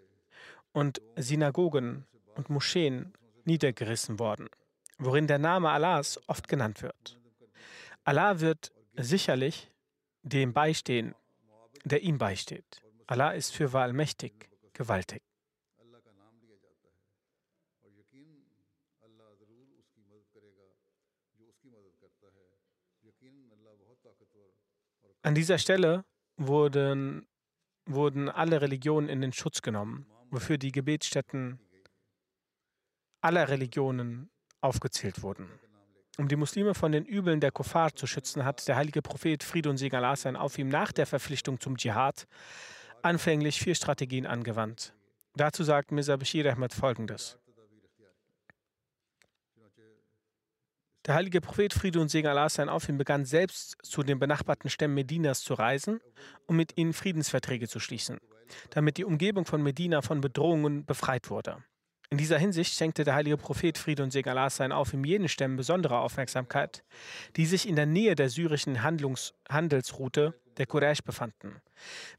[0.71, 3.13] und Synagogen und Moscheen
[3.45, 4.50] niedergerissen worden,
[4.97, 7.19] worin der Name Allahs oft genannt wird.
[8.04, 9.71] Allah wird sicherlich
[10.24, 11.15] dem beistehen,
[11.84, 12.82] der ihm beisteht.
[13.12, 15.21] Allah ist für Wahl mächtig, gewaltig.
[25.24, 26.06] An dieser Stelle
[26.38, 27.28] wurden,
[27.86, 31.60] wurden alle Religionen in den Schutz genommen, wofür die Gebetsstätten
[33.19, 35.50] aller Religionen aufgezählt wurden.
[36.17, 39.69] Um die Muslime von den Übeln der Kuffar zu schützen, hat der heilige Prophet Friede
[39.69, 42.26] und Segen Allah sein auf ihm nach der Verpflichtung zum Dschihad
[43.03, 44.93] anfänglich vier Strategien angewandt.
[45.35, 47.37] Dazu sagt Mirza Bashir Ahmed folgendes.
[51.07, 54.69] Der heilige Prophet Friede und Segen Allah sein auf ihn begann selbst zu den benachbarten
[54.69, 55.99] Stämmen Medinas zu reisen,
[56.45, 58.19] um mit ihnen Friedensverträge zu schließen,
[58.69, 61.63] damit die Umgebung von Medina von Bedrohungen befreit wurde.
[62.11, 65.29] In dieser Hinsicht schenkte der heilige Prophet Friede und Segen Allah sein auf ihm jenen
[65.29, 66.83] Stämmen besondere Aufmerksamkeit,
[67.35, 71.61] die sich in der Nähe der syrischen Handlungs Handelsroute der Quraysh befanden.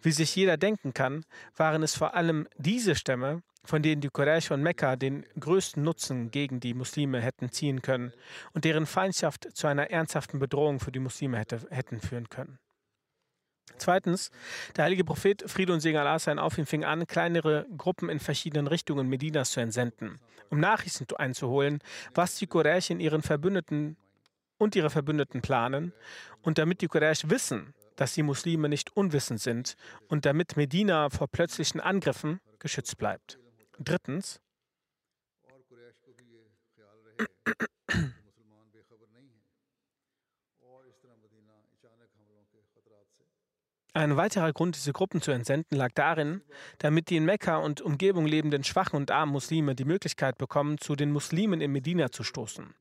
[0.01, 1.25] Wie sich jeder denken kann,
[1.57, 6.31] waren es vor allem diese Stämme, von denen die Quraysh von Mekka den größten Nutzen
[6.31, 8.13] gegen die Muslime hätten ziehen können
[8.53, 12.59] und deren Feindschaft zu einer ernsthaften Bedrohung für die Muslime hätte, hätten führen können.
[13.79, 14.31] Zweitens,
[14.77, 18.21] der heilige Prophet Friede und Segen Allah sein auf ihn fing an, kleinere Gruppen in
[18.21, 21.81] verschiedenen Richtungen Medinas zu entsenden, um Nachrichten einzuholen,
[22.15, 23.97] was die Quraysh in ihren Verbündeten
[24.59, 25.93] und ihre Verbündeten planen
[26.43, 29.77] und damit die Quraysh wissen, dass die Muslime nicht unwissend sind
[30.09, 33.39] und damit Medina vor plötzlichen Angriffen geschützt bleibt.
[33.79, 34.41] Drittens,
[43.95, 46.41] Ein weiterer Grund, diese Gruppen zu entsenden, lag darin,
[46.79, 50.97] damit die in Mekka und Umgebung lebenden schwachen und armen Muslime die Möglichkeit bekommen, zu
[50.97, 52.75] den Muslimen in Medina zu stoßen.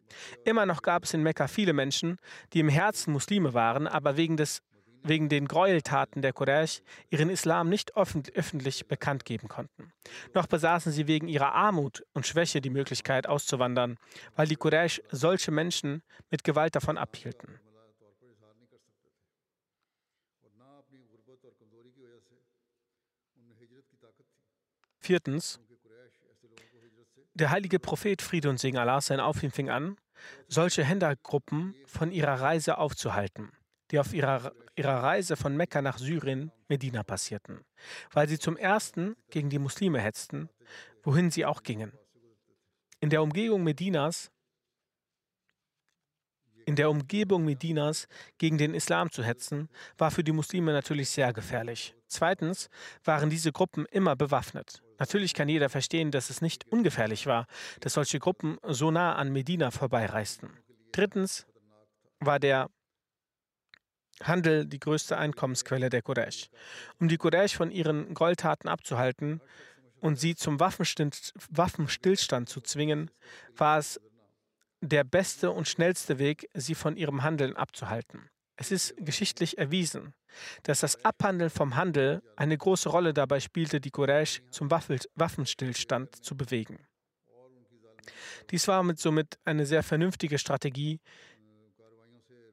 [0.46, 2.18] Immer noch gab es in Mekka viele Menschen,
[2.54, 4.62] die im Herzen Muslime waren, aber wegen, des,
[5.04, 9.92] wegen den Gräueltaten der Quraysh ihren Islam nicht öffentlich bekannt geben konnten.
[10.34, 13.98] Noch besaßen sie wegen ihrer Armut und Schwäche die Möglichkeit auszuwandern,
[14.36, 17.60] weil die Quraysh solche Menschen mit Gewalt davon abhielten.
[25.00, 25.60] Viertens,
[27.34, 29.98] der heilige Prophet Friede und Segen Allah sein auf fing an,
[30.48, 33.52] solche Händlergruppen von ihrer Reise aufzuhalten,
[33.90, 37.60] die auf ihrer, ihrer Reise von Mekka nach Syrien, Medina passierten,
[38.12, 40.50] weil sie zum ersten gegen die Muslime hetzten,
[41.04, 41.92] wohin sie auch gingen.
[43.00, 44.32] In der Umgebung Medinas
[46.66, 49.68] in der Umgebung Medinas gegen den Islam zu hetzen,
[49.98, 51.96] war für die Muslime natürlich sehr gefährlich.
[52.08, 52.70] Zweitens
[53.04, 54.82] waren diese Gruppen immer bewaffnet.
[55.00, 57.48] Natürlich kann jeder verstehen, dass es nicht ungefährlich war,
[57.80, 60.52] dass solche Gruppen so nah an Medina vorbeireisten.
[60.92, 61.48] Drittens
[62.20, 62.70] war der
[64.24, 66.50] Handel die größte Einkommensquelle der Quraysh.
[67.00, 69.42] Um die Quraysh von ihren Goldtaten abzuhalten
[70.00, 73.12] und sie zum Waffenstillstand zu zwingen,
[73.56, 74.00] war es
[74.82, 78.30] der beste und schnellste Weg, sie von ihrem Handeln abzuhalten.
[78.56, 80.14] Es ist geschichtlich erwiesen,
[80.64, 86.36] dass das Abhandeln vom Handel eine große Rolle dabei spielte, die Quraysh zum Waffenstillstand zu
[86.38, 86.86] bewegen.
[88.50, 91.00] Dies war somit eine sehr vernünftige Strategie,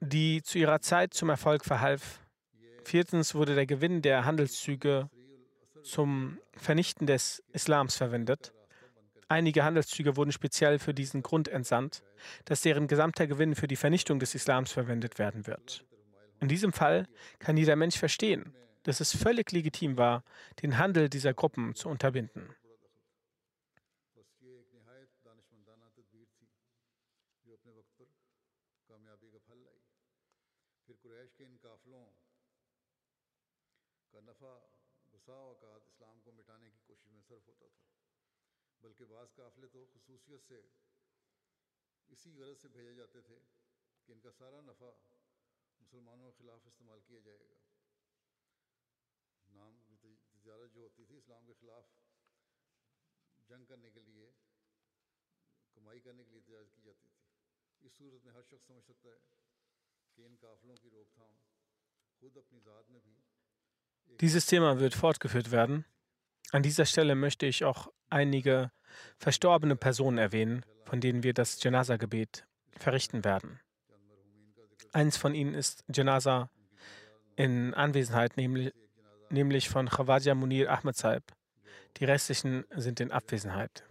[0.00, 2.20] die zu ihrer Zeit zum Erfolg verhalf.
[2.84, 5.10] Viertens wurde der Gewinn der Handelszüge
[5.82, 8.52] zum Vernichten des Islams verwendet.
[9.28, 12.02] Einige Handelszüge wurden speziell für diesen Grund entsandt,
[12.46, 15.84] dass deren gesamter Gewinn für die Vernichtung des Islams verwendet werden wird.
[16.40, 17.06] In diesem Fall
[17.38, 20.24] kann jeder Mensch verstehen, dass es völlig legitim war,
[20.62, 22.54] den Handel dieser Gruppen zu unterbinden.
[40.28, 40.56] कृषियों से
[42.12, 43.36] इसी गरज से भेजे जाते थे
[44.08, 44.90] कि इनका सारा नफ़ा
[45.80, 47.56] मुसलमानों के ख़िलाफ़ इस्तेमाल किया जाएगा
[49.48, 51.88] नाम तजारत जो होती थी इस्लाम के ख़िलाफ़
[53.48, 54.28] जंग करने के लिए
[55.76, 59.16] कमाई करने के लिए तजारत की जाती थी इस सूरत में हर शख्स समझ सकता
[59.16, 59.20] है
[60.16, 61.36] कि इन काफलों की रोकथाम
[62.22, 63.18] खुद अपनी ज़ात में भी
[64.20, 65.84] Dieses Thema wird fortgeführt werden.
[66.50, 68.70] An dieser Stelle möchte ich auch einige
[69.18, 73.60] verstorbene Personen erwähnen, von denen wir das Janaza-Gebet verrichten werden.
[74.92, 76.50] Eins von ihnen ist Janaza
[77.36, 78.72] in Anwesenheit, nämlich,
[79.28, 81.24] nämlich von Khawaja Munir Ahmed Saib.
[81.98, 83.84] Die restlichen sind in Abwesenheit.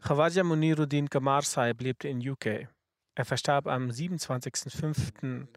[0.00, 2.68] Khawaja Muniruddin Gamar Saib lebte in UK.
[3.14, 5.48] Er verstarb am 27.05.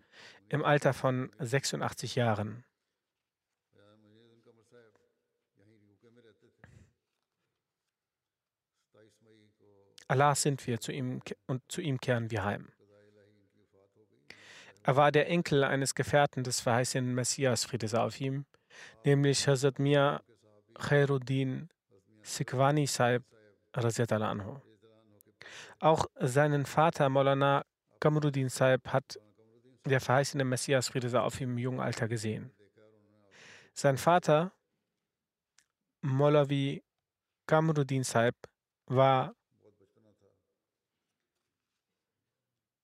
[0.50, 2.64] im Alter von 86 Jahren.
[10.10, 12.72] Allah sind wir zu ihm und zu ihm kehren wir heim.
[14.82, 18.46] Er war der Enkel eines Gefährten des verheißenen Messias, Friede sei auf ihm,
[19.06, 20.22] nämlich Hazrat Mia
[20.74, 21.70] Khairuddin
[22.24, 23.24] Sikwani Saib
[23.72, 24.60] anhu.
[25.80, 27.64] Auch seinen Vater Maulana
[28.00, 29.20] Kamruddin Saib hat
[29.86, 32.52] der verheißene Messias, Friede sei auf ihm, im jungen Alter gesehen.
[33.76, 34.54] Sein Vater,
[36.02, 36.84] Maulavi
[37.46, 38.36] Kamruddin Saib,
[38.88, 39.36] war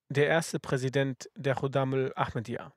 [0.08, 2.72] der erste Präsident der Khudamul Ahmadiyya.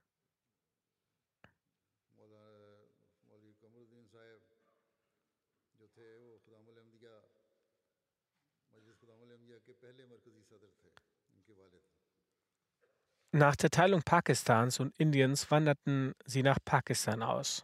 [13.32, 17.64] Nach der Teilung Pakistans und Indiens wanderten sie nach Pakistan aus.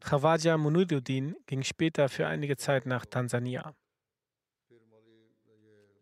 [0.00, 3.74] Khawaja Muniruddin ging später für einige Zeit nach Tansania.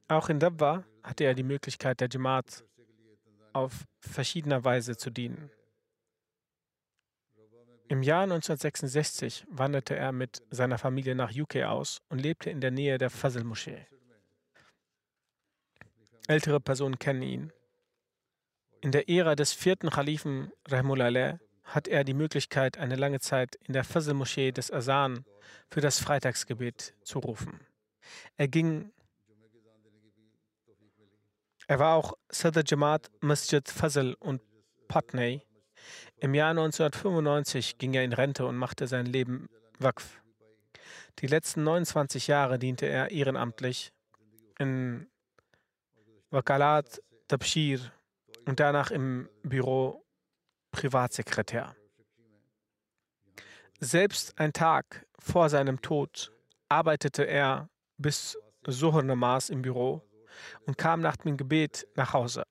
[0.09, 2.65] Auch in Dabwa hatte er die Möglichkeit, der Jamaat
[3.53, 5.51] auf verschiedener Weise zu dienen.
[7.89, 12.71] Im Jahr 1966 wanderte er mit seiner Familie nach UK aus und lebte in der
[12.71, 13.87] Nähe der Fazl-Moschee.
[16.27, 17.53] Ältere Personen kennen ihn.
[18.81, 23.75] In der Ära des vierten Khalifen Rahmullah hat er die Möglichkeit, eine lange Zeit in
[23.75, 25.25] der Fazl-Moschee des Asan
[25.69, 27.61] für das Freitagsgebet zu rufen.
[28.37, 28.91] Er ging
[31.67, 34.43] er war auch Sadr Jamaat Masjid Fazl und
[34.89, 35.43] Putney.
[36.17, 39.49] Im Jahr 1995 ging er in Rente und machte sein Leben
[39.79, 40.21] Waqf.
[41.19, 43.93] Die letzten 29 Jahre diente er ehrenamtlich
[44.59, 45.09] in
[46.31, 47.93] Wakalat Tabshir
[48.47, 50.05] und danach im Büro
[50.71, 51.77] Privatsekretär.
[53.81, 56.33] Selbst ein Tag vor seinem Tod
[56.69, 60.03] arbeitete er bis Sohar Namas im Büro
[60.67, 62.45] und kam nach dem Gebet nach Hause.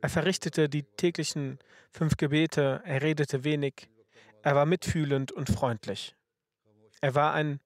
[0.00, 1.58] Er verrichtete die täglichen
[1.90, 3.88] fünf Gebete, er redete wenig,
[4.42, 6.16] er war mitfühlend und freundlich.
[7.00, 7.60] Er war ein,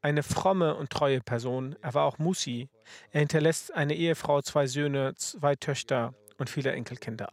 [0.00, 2.68] eine fromme und treue Person, er war auch Musi,
[3.10, 7.32] er hinterlässt eine Ehefrau, zwei Söhne, zwei Töchter und viele Enkelkinder.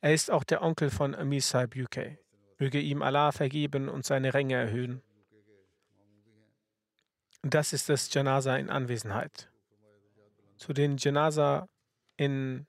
[0.00, 1.74] Er ist auch der Onkel von Amir Saib.
[2.58, 5.02] Möge ihm Allah vergeben und seine Ränge erhöhen.
[7.42, 9.50] Das ist das Janaza in Anwesenheit.
[10.56, 11.68] Zu den Janaza
[12.16, 12.66] in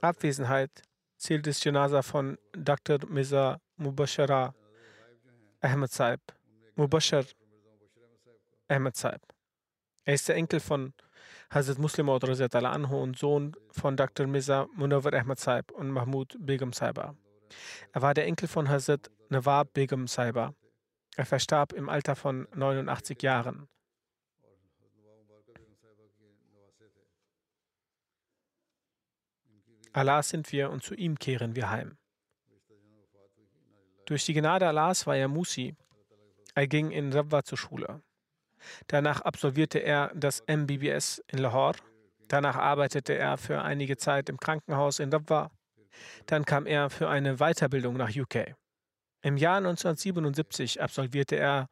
[0.00, 0.70] Abwesenheit
[1.16, 2.98] zählt das Janaza von Dr.
[3.08, 4.54] Mirza Mubashara
[5.60, 6.20] Ahmed Saib.
[6.76, 7.24] Mubashar
[8.68, 9.20] Ahmed Saib.
[10.04, 10.94] Er ist der Enkel von
[11.50, 14.26] Hazrat Muslim anhu und Sohn von Dr.
[14.26, 17.14] Mirza Munawar Ahmed Saib und Mahmud Begum Saiba.
[17.92, 20.54] Er war der Enkel von Hazrat Nawab Begum Saiba.
[21.16, 23.68] Er verstarb im Alter von 89 Jahren.
[29.92, 31.96] Allah sind wir und zu ihm kehren wir heim.
[34.06, 35.76] Durch die Gnade Allahs war er Musi.
[36.54, 38.02] Er ging in Rabwa zur Schule.
[38.86, 41.78] Danach absolvierte er das MBBS in Lahore.
[42.28, 45.50] Danach arbeitete er für einige Zeit im Krankenhaus in Rabwa.
[46.26, 48.54] Dann kam er für eine Weiterbildung nach UK.
[49.22, 51.68] Im Jahr 1977 absolvierte er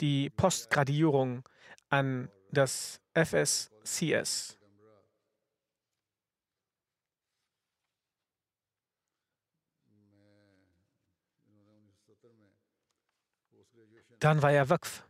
[0.00, 1.48] die Postgradierung
[1.88, 4.58] an das FSCS,
[14.22, 15.02] Dann war er Waqf.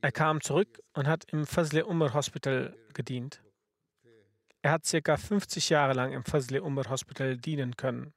[0.00, 3.42] Er kam zurück und hat im Fazle Umar Hospital gedient.
[4.62, 8.14] Er hat circa 50 Jahre lang im Fazle Umar Hospital dienen können.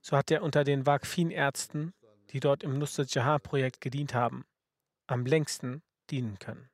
[0.00, 1.92] So hat er unter den Waqfin-Ärzten,
[2.30, 4.46] die dort im Nusrat Jahan-Projekt gedient haben,
[5.06, 6.70] am längsten dienen können.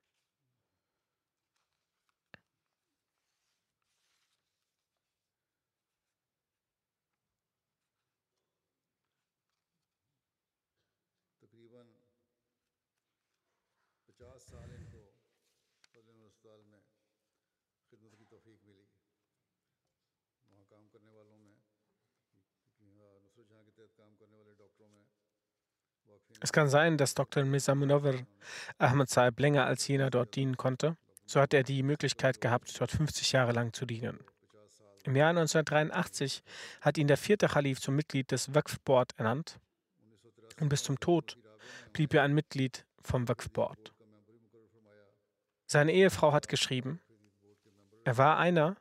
[26.41, 27.45] Es kann sein, dass Dr.
[27.45, 28.15] Mirza Munawar
[28.79, 30.97] Ahmed Saib länger als jener dort dienen konnte.
[31.27, 34.19] So hat er die Möglichkeit gehabt, dort 50 Jahre lang zu dienen.
[35.05, 36.43] Im Jahr 1983
[36.81, 39.59] hat ihn der vierte Khalif zum Mitglied des Waqf Board ernannt
[40.61, 41.39] und bis zum Tod
[41.93, 43.93] blieb er ein Mitglied vom Waqf Board.
[45.67, 47.01] Seine Ehefrau hat geschrieben,
[48.05, 48.77] er war einer,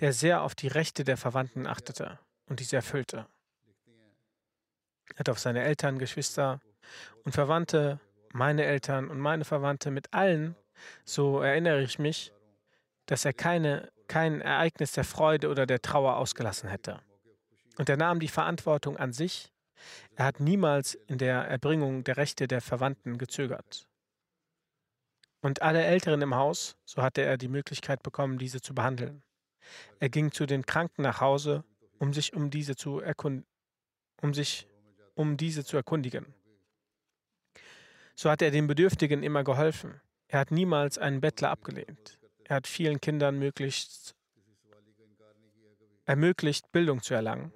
[0.00, 3.26] der sehr auf die Rechte der Verwandten achtete und diese erfüllte.
[5.16, 6.60] Er hat auf seine Eltern, Geschwister
[7.24, 8.00] und Verwandte,
[8.32, 10.56] meine Eltern und meine Verwandte mit allen,
[11.04, 12.32] so erinnere ich mich,
[13.06, 17.00] dass er keine, kein Ereignis der Freude oder der Trauer ausgelassen hätte.
[17.78, 19.52] Und er nahm die Verantwortung an sich.
[20.16, 23.88] Er hat niemals in der Erbringung der Rechte der Verwandten gezögert.
[25.40, 29.22] Und alle Älteren im Haus, so hatte er die Möglichkeit bekommen, diese zu behandeln.
[29.98, 31.64] Er ging zu den Kranken nach Hause,
[31.98, 33.46] um sich um diese zu erkunden,
[34.20, 34.66] um sich
[35.16, 36.32] um diese zu erkundigen.
[38.14, 40.00] So hat er den Bedürftigen immer geholfen.
[40.28, 42.20] Er hat niemals einen Bettler abgelehnt.
[42.44, 44.14] Er hat vielen Kindern möglichst
[46.04, 47.52] ermöglicht, Bildung zu erlangen.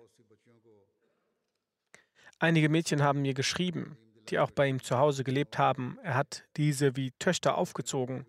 [2.40, 3.96] Einige Mädchen haben mir geschrieben,
[4.28, 5.98] die auch bei ihm zu Hause gelebt haben.
[6.02, 8.26] Er hat diese wie Töchter aufgezogen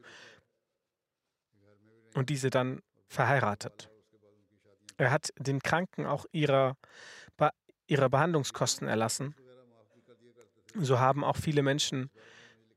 [2.14, 3.90] und diese dann verheiratet.
[4.98, 6.78] Er hat den Kranken auch ihre,
[7.92, 9.36] ihre Behandlungskosten erlassen.
[10.76, 12.10] So haben auch viele Menschen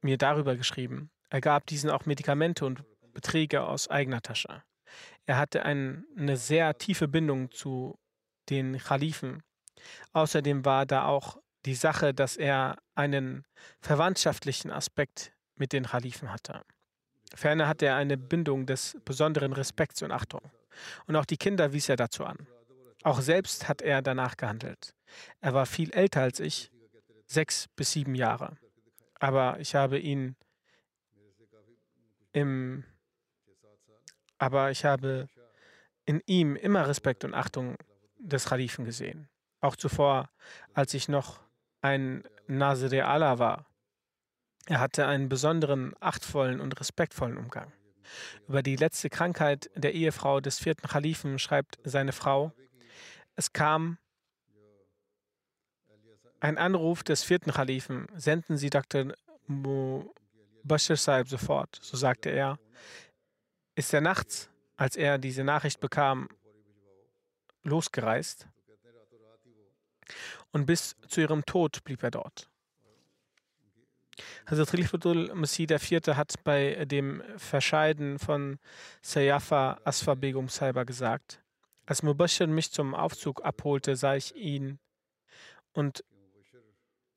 [0.03, 1.11] mir darüber geschrieben.
[1.31, 4.65] Er gab diesen auch Medikamente und Beträge aus eigener Tasche.
[5.27, 7.97] Er hatte ein, eine sehr tiefe Bindung zu
[8.51, 9.43] den Khalifen.
[10.13, 13.45] Außerdem war da auch die Sache, dass er einen
[13.81, 16.63] verwandtschaftlichen Aspekt mit den Khalifen hatte.
[17.35, 20.51] Ferner hatte er eine Bindung des besonderen Respekts und Achtung.
[21.07, 22.49] Und auch die Kinder wies er dazu an.
[23.05, 24.95] Auch selbst hat er danach gehandelt.
[25.41, 26.73] Er war viel älter als ich,
[27.27, 28.57] sechs bis sieben Jahre.
[29.21, 30.37] Aber ich habe ihn
[32.33, 32.85] im
[34.39, 35.29] aber ich habe
[36.07, 37.77] in ihm immer Respekt und Achtung
[38.19, 39.29] des Khalifen gesehen.
[39.61, 40.29] Auch zuvor,
[40.73, 41.41] als ich noch
[41.83, 43.67] ein Nasir Allah war.
[44.67, 47.73] Er hatte einen besonderen, achtvollen und respektvollen Umgang.
[48.49, 52.53] Über die letzte Krankheit der Ehefrau des vierten Khalifen schreibt seine Frau,
[53.37, 53.99] es kam
[56.41, 59.15] ein Anruf des vierten Khalifen, senden Sie Dr.
[60.63, 61.79] Bashir Saib sofort.
[61.83, 62.59] So sagte er,
[63.75, 66.29] ist er nachts, als er diese Nachricht bekam,
[67.63, 68.47] losgereist
[70.53, 72.49] und bis zu ihrem Tod blieb er dort.
[74.47, 76.09] Hazrat Khalifatul Masih IV.
[76.15, 78.59] hat bei dem Verscheiden von
[79.03, 81.43] Sayafa Asfa Begum Saiba gesagt,
[81.87, 84.79] als Mubashir mich zum Aufzug abholte, sah ich ihn
[85.73, 86.05] und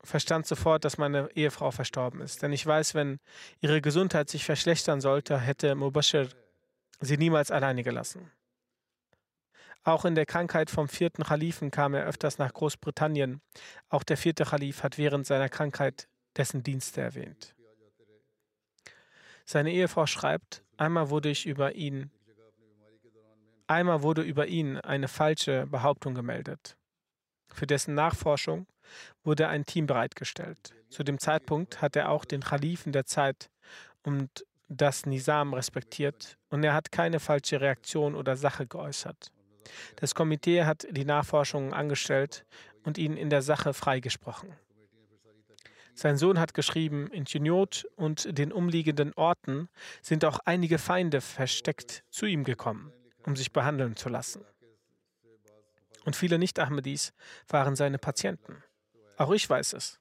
[0.02, 2.42] verstand sofort, dass meine Ehefrau verstorben ist.
[2.42, 3.18] Denn ich weiß, wenn
[3.60, 6.28] ihre Gesundheit sich verschlechtern sollte, hätte Mubashir
[7.00, 8.30] sie niemals alleine gelassen.
[9.84, 13.40] Auch in der Krankheit vom vierten Khalifen kam er öfters nach Großbritannien.
[13.88, 17.54] Auch der vierte Khalif hat während seiner Krankheit dessen Dienste erwähnt.
[19.44, 22.10] Seine Ehefrau schreibt, einmal wurde ich über ihn,
[23.68, 26.76] einmal wurde über ihn eine falsche Behauptung gemeldet.
[27.52, 28.66] Für dessen Nachforschung
[29.22, 30.74] wurde ein Team bereitgestellt.
[30.90, 33.50] Zu dem Zeitpunkt hat er auch den Khalifen der Zeit
[34.02, 39.32] und das Nizam respektiert und er hat keine falsche Reaktion oder Sache geäußert.
[39.96, 42.44] Das Komitee hat die Nachforschungen angestellt
[42.84, 44.54] und ihn in der Sache freigesprochen.
[45.94, 49.68] Sein Sohn hat geschrieben, in Chiniot und den umliegenden Orten
[50.00, 52.92] sind auch einige Feinde versteckt zu ihm gekommen,
[53.28, 54.42] um sich behandeln zu lassen.
[56.06, 57.12] Und viele Nicht-Ahmedis
[57.46, 58.64] waren seine Patienten.
[59.18, 60.00] Auch ich weiß es.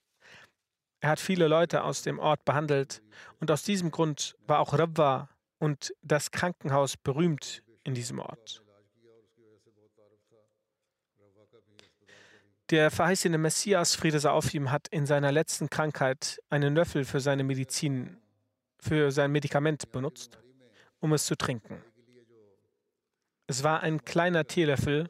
[1.02, 3.02] Er hat viele Leute aus dem Ort behandelt
[3.42, 8.64] und aus diesem Grund war auch Rabwa und das Krankenhaus berühmt in diesem Ort.
[12.70, 17.20] Der verheißene Messias, Friede sei auf ihm, hat in seiner letzten Krankheit einen Löffel für
[17.20, 18.22] seine Medizin,
[18.80, 20.40] für sein Medikament benutzt,
[21.02, 21.84] um es zu trinken.
[23.50, 25.10] Es war ein kleiner Teelöffel,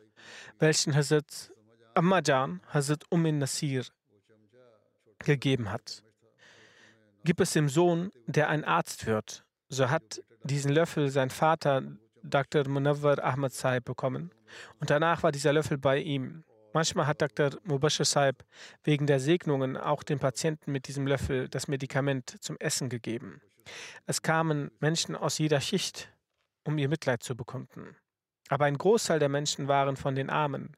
[0.60, 1.52] welchen Hazrat
[1.96, 3.84] Ammajan, Hazrat Umin Nasir,
[5.18, 6.04] gegeben hat.
[7.24, 9.44] Gib es dem Sohn, der ein Arzt wird.
[9.70, 11.82] So hat diesen Löffel sein Vater,
[12.22, 12.70] Dr.
[12.70, 14.32] Munawwar Ahmad Saib, bekommen.
[14.80, 16.44] Und danach war dieser Löffel bei ihm.
[16.74, 17.60] Manchmal hat Dr.
[17.64, 18.46] Mubashir Saib
[18.84, 23.42] wegen der Segnungen auch dem Patienten mit diesem Löffel das Medikament zum Essen gegeben.
[24.06, 26.14] Es kamen Menschen aus jeder Schicht,
[26.64, 27.96] um ihr Mitleid zu bekunden.
[28.50, 30.74] Aber ein Großteil der Menschen waren von den Armen.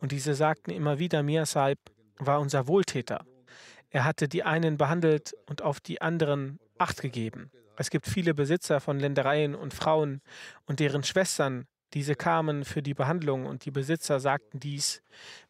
[0.00, 1.44] Und diese sagten immer wieder, Mir
[2.18, 3.24] war unser Wohltäter.
[3.90, 7.50] Er hatte die einen behandelt und auf die anderen Acht gegeben.
[7.76, 10.20] Es gibt viele Besitzer von Ländereien und Frauen
[10.66, 15.02] und deren Schwestern, diese kamen für die Behandlung und die Besitzer sagten dies,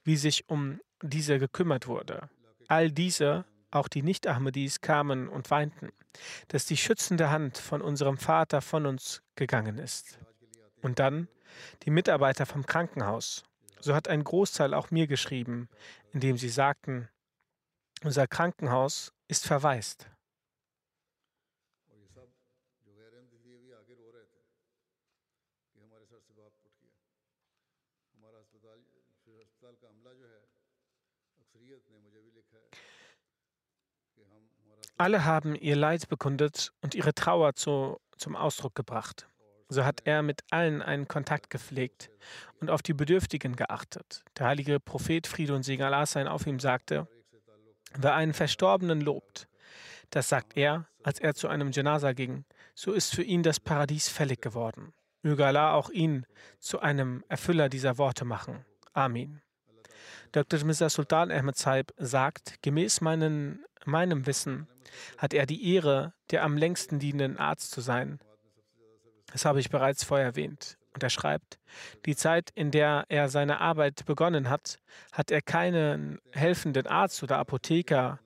[0.05, 2.31] wie sich um diese gekümmert wurde.
[2.69, 5.91] All diese, auch die Nicht-Ahmedis, kamen und weinten,
[6.49, 10.19] dass die schützende Hand von unserem Vater von uns gegangen ist.
[10.83, 11.29] Und dann
[11.83, 13.45] die Mitarbeiter vom Krankenhaus.
[13.81, 15.69] So hat ein Großteil auch mir geschrieben,
[16.13, 17.09] indem sie sagten,
[18.03, 20.11] unser Krankenhaus ist verwaist.
[35.01, 39.27] Alle haben ihr Leid bekundet und ihre Trauer zu, zum Ausdruck gebracht.
[39.71, 42.11] So hat er mit allen einen Kontakt gepflegt
[42.61, 44.25] und auf die Bedürftigen geachtet.
[44.37, 47.07] Der heilige Prophet Friede und Segen Allah sein auf ihm sagte,
[47.97, 49.49] Wer einen Verstorbenen lobt,
[50.11, 52.45] das sagt er, als er zu einem Janaza ging,
[52.75, 54.93] so ist für ihn das Paradies fällig geworden.
[55.23, 56.27] Möge Allah auch ihn
[56.59, 58.65] zu einem Erfüller dieser Worte machen.
[58.93, 59.41] Amin.
[60.33, 60.65] Dr.
[60.65, 64.69] Mirza Sultan Ahmed Saib sagt, gemäß meinen, meinem Wissen
[65.19, 68.21] hat er die Ehre, der am längsten dienenden Arzt zu sein.
[69.33, 70.77] Das habe ich bereits vorher erwähnt.
[70.93, 71.61] Und er schreibt,
[72.05, 74.79] die Zeit, in der er seine Arbeit begonnen hat,
[75.13, 78.19] hat er keinen helfenden Arzt oder Apotheker.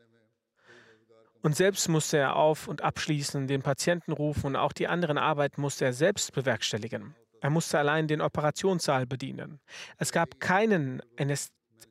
[1.43, 5.61] Und selbst musste er auf und abschließen, den Patienten rufen und auch die anderen Arbeiten
[5.61, 7.15] musste er selbst bewerkstelligen.
[7.43, 9.61] Er musste allein den Operationssaal bedienen.
[9.99, 11.03] Es gab keinen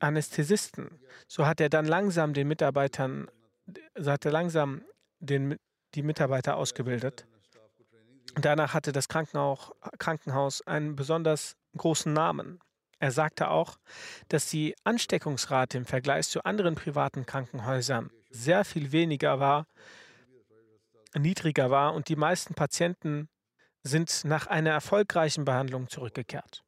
[0.00, 0.98] Anästhesisten.
[1.28, 3.28] So hat er dann langsam den Mitarbeitern,
[3.94, 4.82] so hat er langsam
[5.20, 5.56] den,
[5.94, 7.28] die Mitarbeiter ausgebildet.
[8.40, 12.60] Danach hatte das Krankenhaus einen besonders großen Namen.
[12.98, 13.78] Er sagte auch,
[14.28, 19.66] dass die Ansteckungsrate im Vergleich zu anderen privaten Krankenhäusern sehr viel weniger war,
[21.16, 23.28] niedriger war und die meisten Patienten
[23.82, 26.64] sind nach einer erfolgreichen Behandlung zurückgekehrt.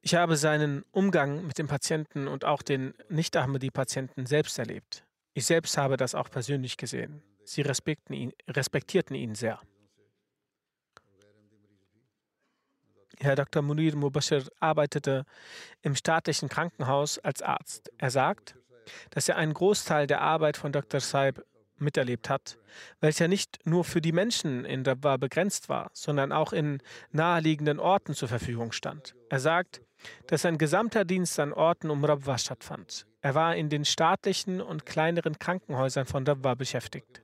[0.00, 5.04] Ich habe seinen Umgang mit den Patienten und auch den Nicht-Ahmadi-Patienten selbst erlebt.
[5.34, 7.22] Ich selbst habe das auch persönlich gesehen.
[7.46, 7.62] Sie
[8.10, 9.60] ihn, respektierten ihn sehr.
[13.18, 13.62] Herr Dr.
[13.62, 15.24] Munir Mubashir arbeitete
[15.80, 17.90] im staatlichen Krankenhaus als Arzt.
[17.96, 18.56] Er sagt,
[19.10, 21.00] dass er einen Großteil der Arbeit von Dr.
[21.00, 21.42] Saib
[21.78, 22.58] miterlebt hat,
[23.00, 28.14] welcher nicht nur für die Menschen in Rabwa begrenzt war, sondern auch in naheliegenden Orten
[28.14, 29.14] zur Verfügung stand.
[29.28, 29.82] Er sagt,
[30.26, 33.06] dass sein gesamter Dienst an Orten um Rabwa stattfand.
[33.20, 37.22] Er war in den staatlichen und kleineren Krankenhäusern von Rabwa beschäftigt.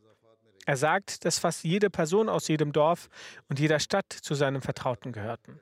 [0.64, 3.08] Er sagt, dass fast jede Person aus jedem Dorf
[3.48, 5.60] und jeder Stadt zu seinem Vertrauten gehörten.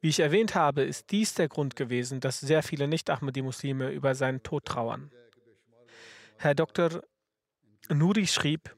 [0.00, 4.42] Wie ich erwähnt habe, ist dies der Grund gewesen, dass sehr viele Nicht-Ahmadi-Muslime über seinen
[4.42, 5.10] Tod trauern.
[6.36, 7.02] Herr Dr.
[7.88, 8.76] Nuri schrieb,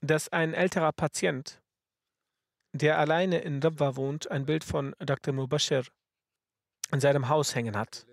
[0.00, 1.60] dass ein älterer Patient,
[2.72, 5.34] der alleine in Rabwa wohnt, ein Bild von Dr.
[5.34, 5.84] Mubashir
[6.92, 8.06] in seinem Haus hängen hat.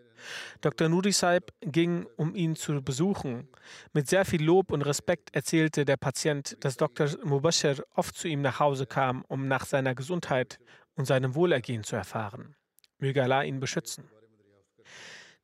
[0.61, 0.89] Dr.
[0.89, 3.47] Nuri Saib ging, um ihn zu besuchen.
[3.93, 7.09] Mit sehr viel Lob und Respekt erzählte der Patient, dass Dr.
[7.23, 10.59] Mubashir oft zu ihm nach Hause kam, um nach seiner Gesundheit
[10.95, 12.55] und seinem Wohlergehen zu erfahren.
[12.99, 14.09] Möge Allah ihn beschützen.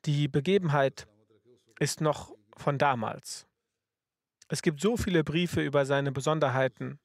[0.05, 1.07] Die Begebenheit
[1.79, 3.45] ist noch von damals.
[4.47, 6.99] Es gibt so viele Briefe über seine Besonderheiten,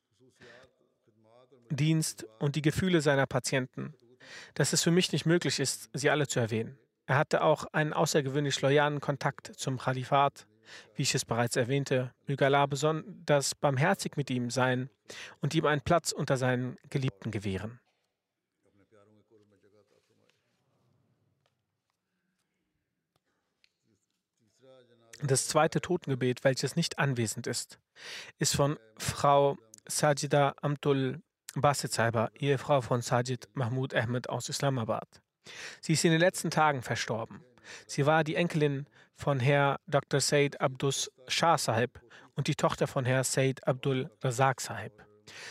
[1.70, 3.94] Dienst und die Gefühle seiner Patienten,
[4.54, 6.78] dass es für mich nicht möglich ist, sie alle zu erwähnen.
[7.06, 10.46] Er hatte auch einen außergewöhnlich loyalen Kontakt zum Khalifat,
[10.96, 14.90] wie ich es bereits erwähnte, möge Allah besonders barmherzig mit ihm sein
[15.40, 17.80] und ihm einen Platz unter seinen Geliebten gewähren.
[25.22, 27.78] Das zweite Totengebet, welches nicht anwesend ist,
[28.38, 29.56] ist von Frau
[29.88, 31.22] Sajida Amtul
[31.54, 35.22] Basitsaiba, Ehefrau von Sajid Mahmoud Ahmed aus Islamabad.
[35.80, 37.44] Sie ist in den letzten Tagen verstorben.
[37.86, 40.20] Sie war die Enkelin von Herr Dr.
[40.20, 42.00] Said Abdus Shah Sahib
[42.34, 44.92] und die Tochter von Herr Said Abdul Razak Sahib.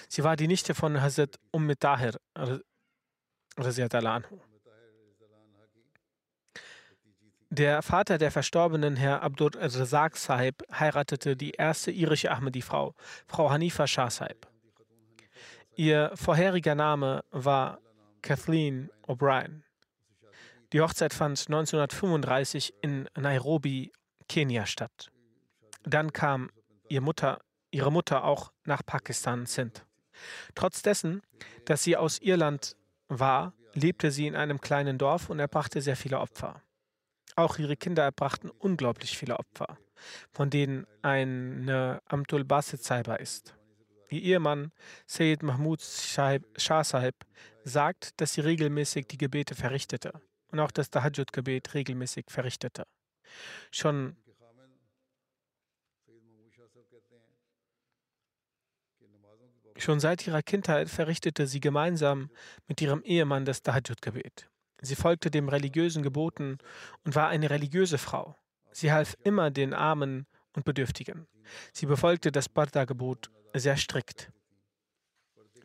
[0.08, 2.60] Sie war die Nichte von Hazrat Umm Tahir anhu.
[7.50, 12.94] Der Vater der verstorbenen Herr Abdul Razak Sahib heiratete die erste irische Ahmadi-Frau,
[13.28, 14.48] Frau Hanifa Shah Sahib.
[15.76, 17.80] Ihr vorheriger Name war
[18.22, 19.65] Kathleen O'Brien.
[20.74, 23.92] Die Hochzeit fand 1935 in Nairobi,
[24.28, 25.12] Kenia statt.
[25.84, 26.50] Dann kam
[26.90, 27.40] ihre Mutter,
[27.72, 29.82] ihre Mutter auch nach Pakistan, Sindh.
[30.56, 31.22] Trotz dessen,
[31.66, 32.76] dass sie aus Irland
[33.08, 36.62] war, lebte sie in einem kleinen Dorf und erbrachte sehr viele Opfer.
[37.36, 39.78] Auch ihre Kinder erbrachten unglaublich viele Opfer,
[40.32, 43.54] von denen eine Amtul Basit Saiba ist.
[44.10, 44.72] Ihr Ehemann
[45.06, 46.40] Sayyid Mahmud Shah
[46.84, 47.16] Sahib
[47.64, 50.22] sagt, dass sie regelmäßig die Gebete verrichtete
[50.56, 52.88] und auch das Tahajjud-Gebet regelmäßig verrichtete.
[53.72, 54.16] Schon
[59.78, 62.30] Schon seit ihrer Kindheit verrichtete sie gemeinsam
[62.66, 64.50] mit ihrem Ehemann das Tahajjud-Gebet.
[64.82, 66.60] Sie folgte dem religiösen Geboten
[67.04, 68.38] und war eine religiöse Frau.
[68.72, 71.28] Sie half immer den Armen und Bedürftigen.
[71.74, 74.32] Sie befolgte das Barda-Gebot sehr strikt.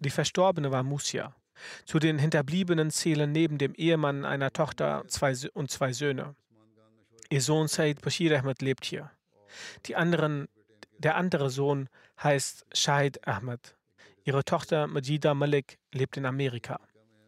[0.01, 1.36] Die Verstorbene war Musia.
[1.84, 6.34] Zu den Hinterbliebenen zählen neben dem Ehemann einer Tochter zwei und zwei Söhne.
[7.28, 9.11] Ihr Sohn Said Bashir Ahmed lebt hier.
[9.94, 10.48] Anderen,
[10.98, 11.88] der andere Sohn
[12.22, 13.76] heißt Shahid Ahmed.
[14.24, 16.80] Ihre Tochter Majida Malik lebt in Amerika.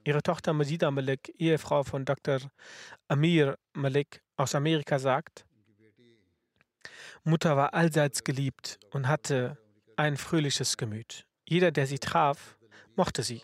[0.05, 2.41] Ihre Tochter Majida Malik, Ehefrau von Dr.
[3.09, 5.47] Amir Malik aus Amerika, sagt,
[7.25, 9.57] Mutter war allseits geliebt und hatte
[9.97, 11.27] ein fröhliches Gemüt.
[11.47, 12.59] Jeder, der sie traf,
[12.97, 13.43] mochte sie.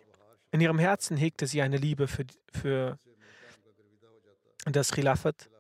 [0.50, 2.98] In ihrem Herzen hegte sie eine Liebe für, für
[4.64, 5.50] das Khilafat.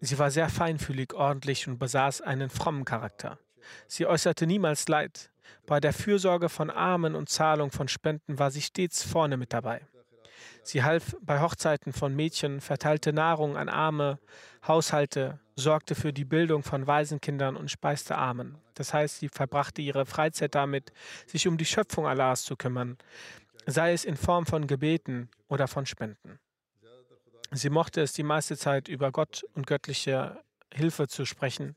[0.00, 3.38] Sie war sehr feinfühlig, ordentlich und besaß einen frommen Charakter.
[3.86, 5.30] Sie äußerte niemals Leid.
[5.66, 9.82] Bei der Fürsorge von Armen und Zahlung von Spenden war sie stets vorne mit dabei.
[10.62, 14.18] Sie half bei Hochzeiten von Mädchen, verteilte Nahrung an Arme,
[14.66, 18.58] Haushalte, sorgte für die Bildung von Waisenkindern und speiste Armen.
[18.74, 20.92] Das heißt, sie verbrachte ihre Freizeit damit,
[21.26, 22.96] sich um die Schöpfung Allahs zu kümmern,
[23.66, 26.38] sei es in Form von Gebeten oder von Spenden.
[27.52, 30.40] Sie mochte es die meiste Zeit über Gott und göttliche
[30.72, 31.74] Hilfe zu sprechen.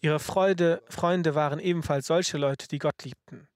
[0.00, 3.48] Ihre Freude, Freunde waren ebenfalls solche Leute, die Gott liebten.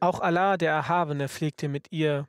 [0.00, 2.26] Auch Allah, der Erhabene, pflegte mit ihr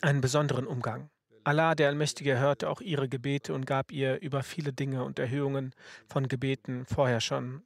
[0.00, 1.10] einen besonderen Umgang.
[1.44, 5.74] Allah, der Allmächtige, hörte auch ihre Gebete und gab ihr über viele Dinge und Erhöhungen
[6.08, 7.62] von Gebeten vorher schon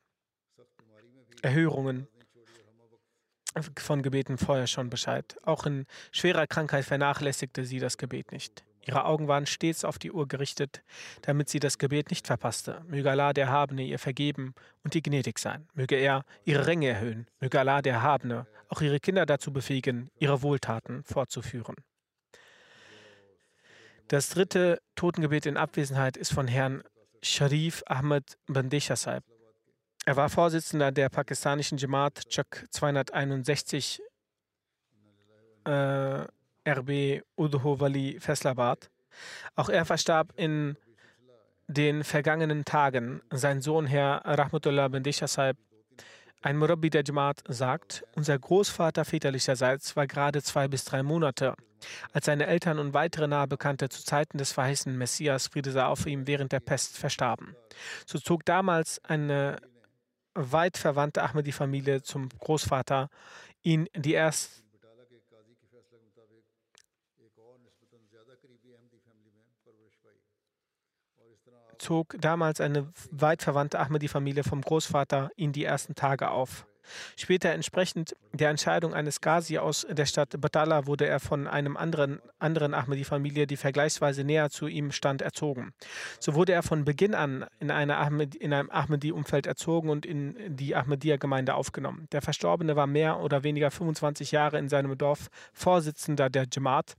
[1.42, 2.08] Erhörungen
[3.78, 5.36] von Gebeten vorher schon Bescheid.
[5.44, 8.64] Auch in schwerer Krankheit vernachlässigte sie das Gebet nicht.
[8.86, 10.82] Ihre Augen waren stets auf die Uhr gerichtet,
[11.22, 12.82] damit sie das Gebet nicht verpasste.
[12.86, 14.54] Möge Allah der Erhabene ihr vergeben
[14.84, 15.66] und ihr gnädig sein.
[15.74, 17.26] Möge er ihre Ränge erhöhen.
[17.40, 21.76] Möge Allah der Erhabene auch ihre Kinder dazu befähigen, ihre Wohltaten fortzuführen.
[24.08, 26.82] Das dritte Totengebet in Abwesenheit ist von Herrn
[27.22, 29.24] Sharif Ahmed Bandesha Saib.
[30.08, 34.00] Er war Vorsitzender der pakistanischen Jamaat Chak 261
[35.64, 35.70] äh,
[36.64, 38.88] RB Udho Wali Feslabad.
[39.56, 40.76] Auch er verstarb in
[41.66, 43.20] den vergangenen Tagen.
[43.32, 45.56] Sein Sohn, Herr Rahmatullah Bandesha Saib,
[46.40, 51.56] ein Murabbi der Jamaat, sagt, unser Großvater väterlicherseits war gerade zwei bis drei Monate
[52.12, 56.06] als seine Eltern und weitere nahe Bekannte zu Zeiten des verheißenen Messias, Friede sei auf
[56.06, 57.56] ihm, während der Pest verstarben.
[58.06, 59.56] So zog damals eine
[60.36, 63.08] weit verwandte Ahmadi-Familie zum Großvater
[63.62, 64.62] ihn die erst
[71.78, 76.66] zog damals eine weit verwandte Ahmadi-Familie vom Großvater ihn die ersten Tage auf.
[77.16, 82.20] Später entsprechend der Entscheidung eines Ghazi aus der Stadt Batala wurde er von einem anderen,
[82.38, 85.72] anderen Ahmadi-Familie, die vergleichsweise näher zu ihm stand, erzogen.
[86.20, 90.74] So wurde er von Beginn an in, Ahmed, in einem Ahmadi-Umfeld erzogen und in die
[90.74, 92.06] Ahmadiyya-Gemeinde aufgenommen.
[92.12, 96.96] Der Verstorbene war mehr oder weniger 25 Jahre in seinem Dorf Vorsitzender der Jamaat.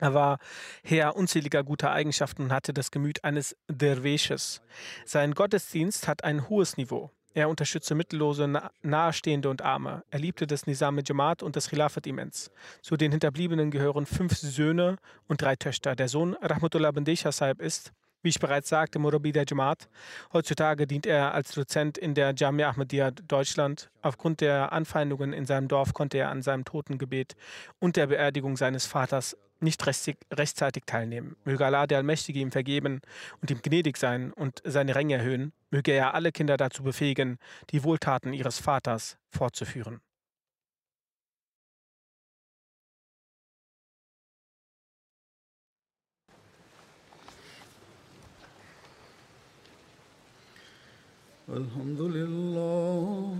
[0.00, 0.38] Er war
[0.82, 4.62] Herr unzähliger guter Eigenschaften und hatte das Gemüt eines Derwisches.
[5.04, 7.10] Sein Gottesdienst hat ein hohes Niveau.
[7.32, 8.52] Er unterstützte Mittellose,
[8.82, 10.02] Nahestehende und Arme.
[10.10, 12.50] Er liebte das Nizam Jamaat und das Khilafat immens.
[12.82, 14.96] Zu den Hinterbliebenen gehören fünf Söhne
[15.28, 15.94] und drei Töchter.
[15.94, 19.88] Der Sohn Rahmatullah bin Saib ist, wie ich bereits sagte, Murabi der Jamaat.
[20.32, 23.90] Heutzutage dient er als Dozent in der Jamia Ahmadiyya Deutschland.
[24.02, 27.36] Aufgrund der Anfeindungen in seinem Dorf konnte er an seinem Totengebet
[27.78, 31.36] und der Beerdigung seines Vaters nicht rechtzeitig teilnehmen.
[31.44, 33.00] Möge Allah der Allmächtige ihm vergeben
[33.40, 35.52] und ihm gnädig sein und seine Ränge erhöhen.
[35.70, 37.38] Möge er alle Kinder dazu befähigen,
[37.70, 40.00] die Wohltaten ihres Vaters fortzuführen.
[51.48, 53.39] Alhamdulillah.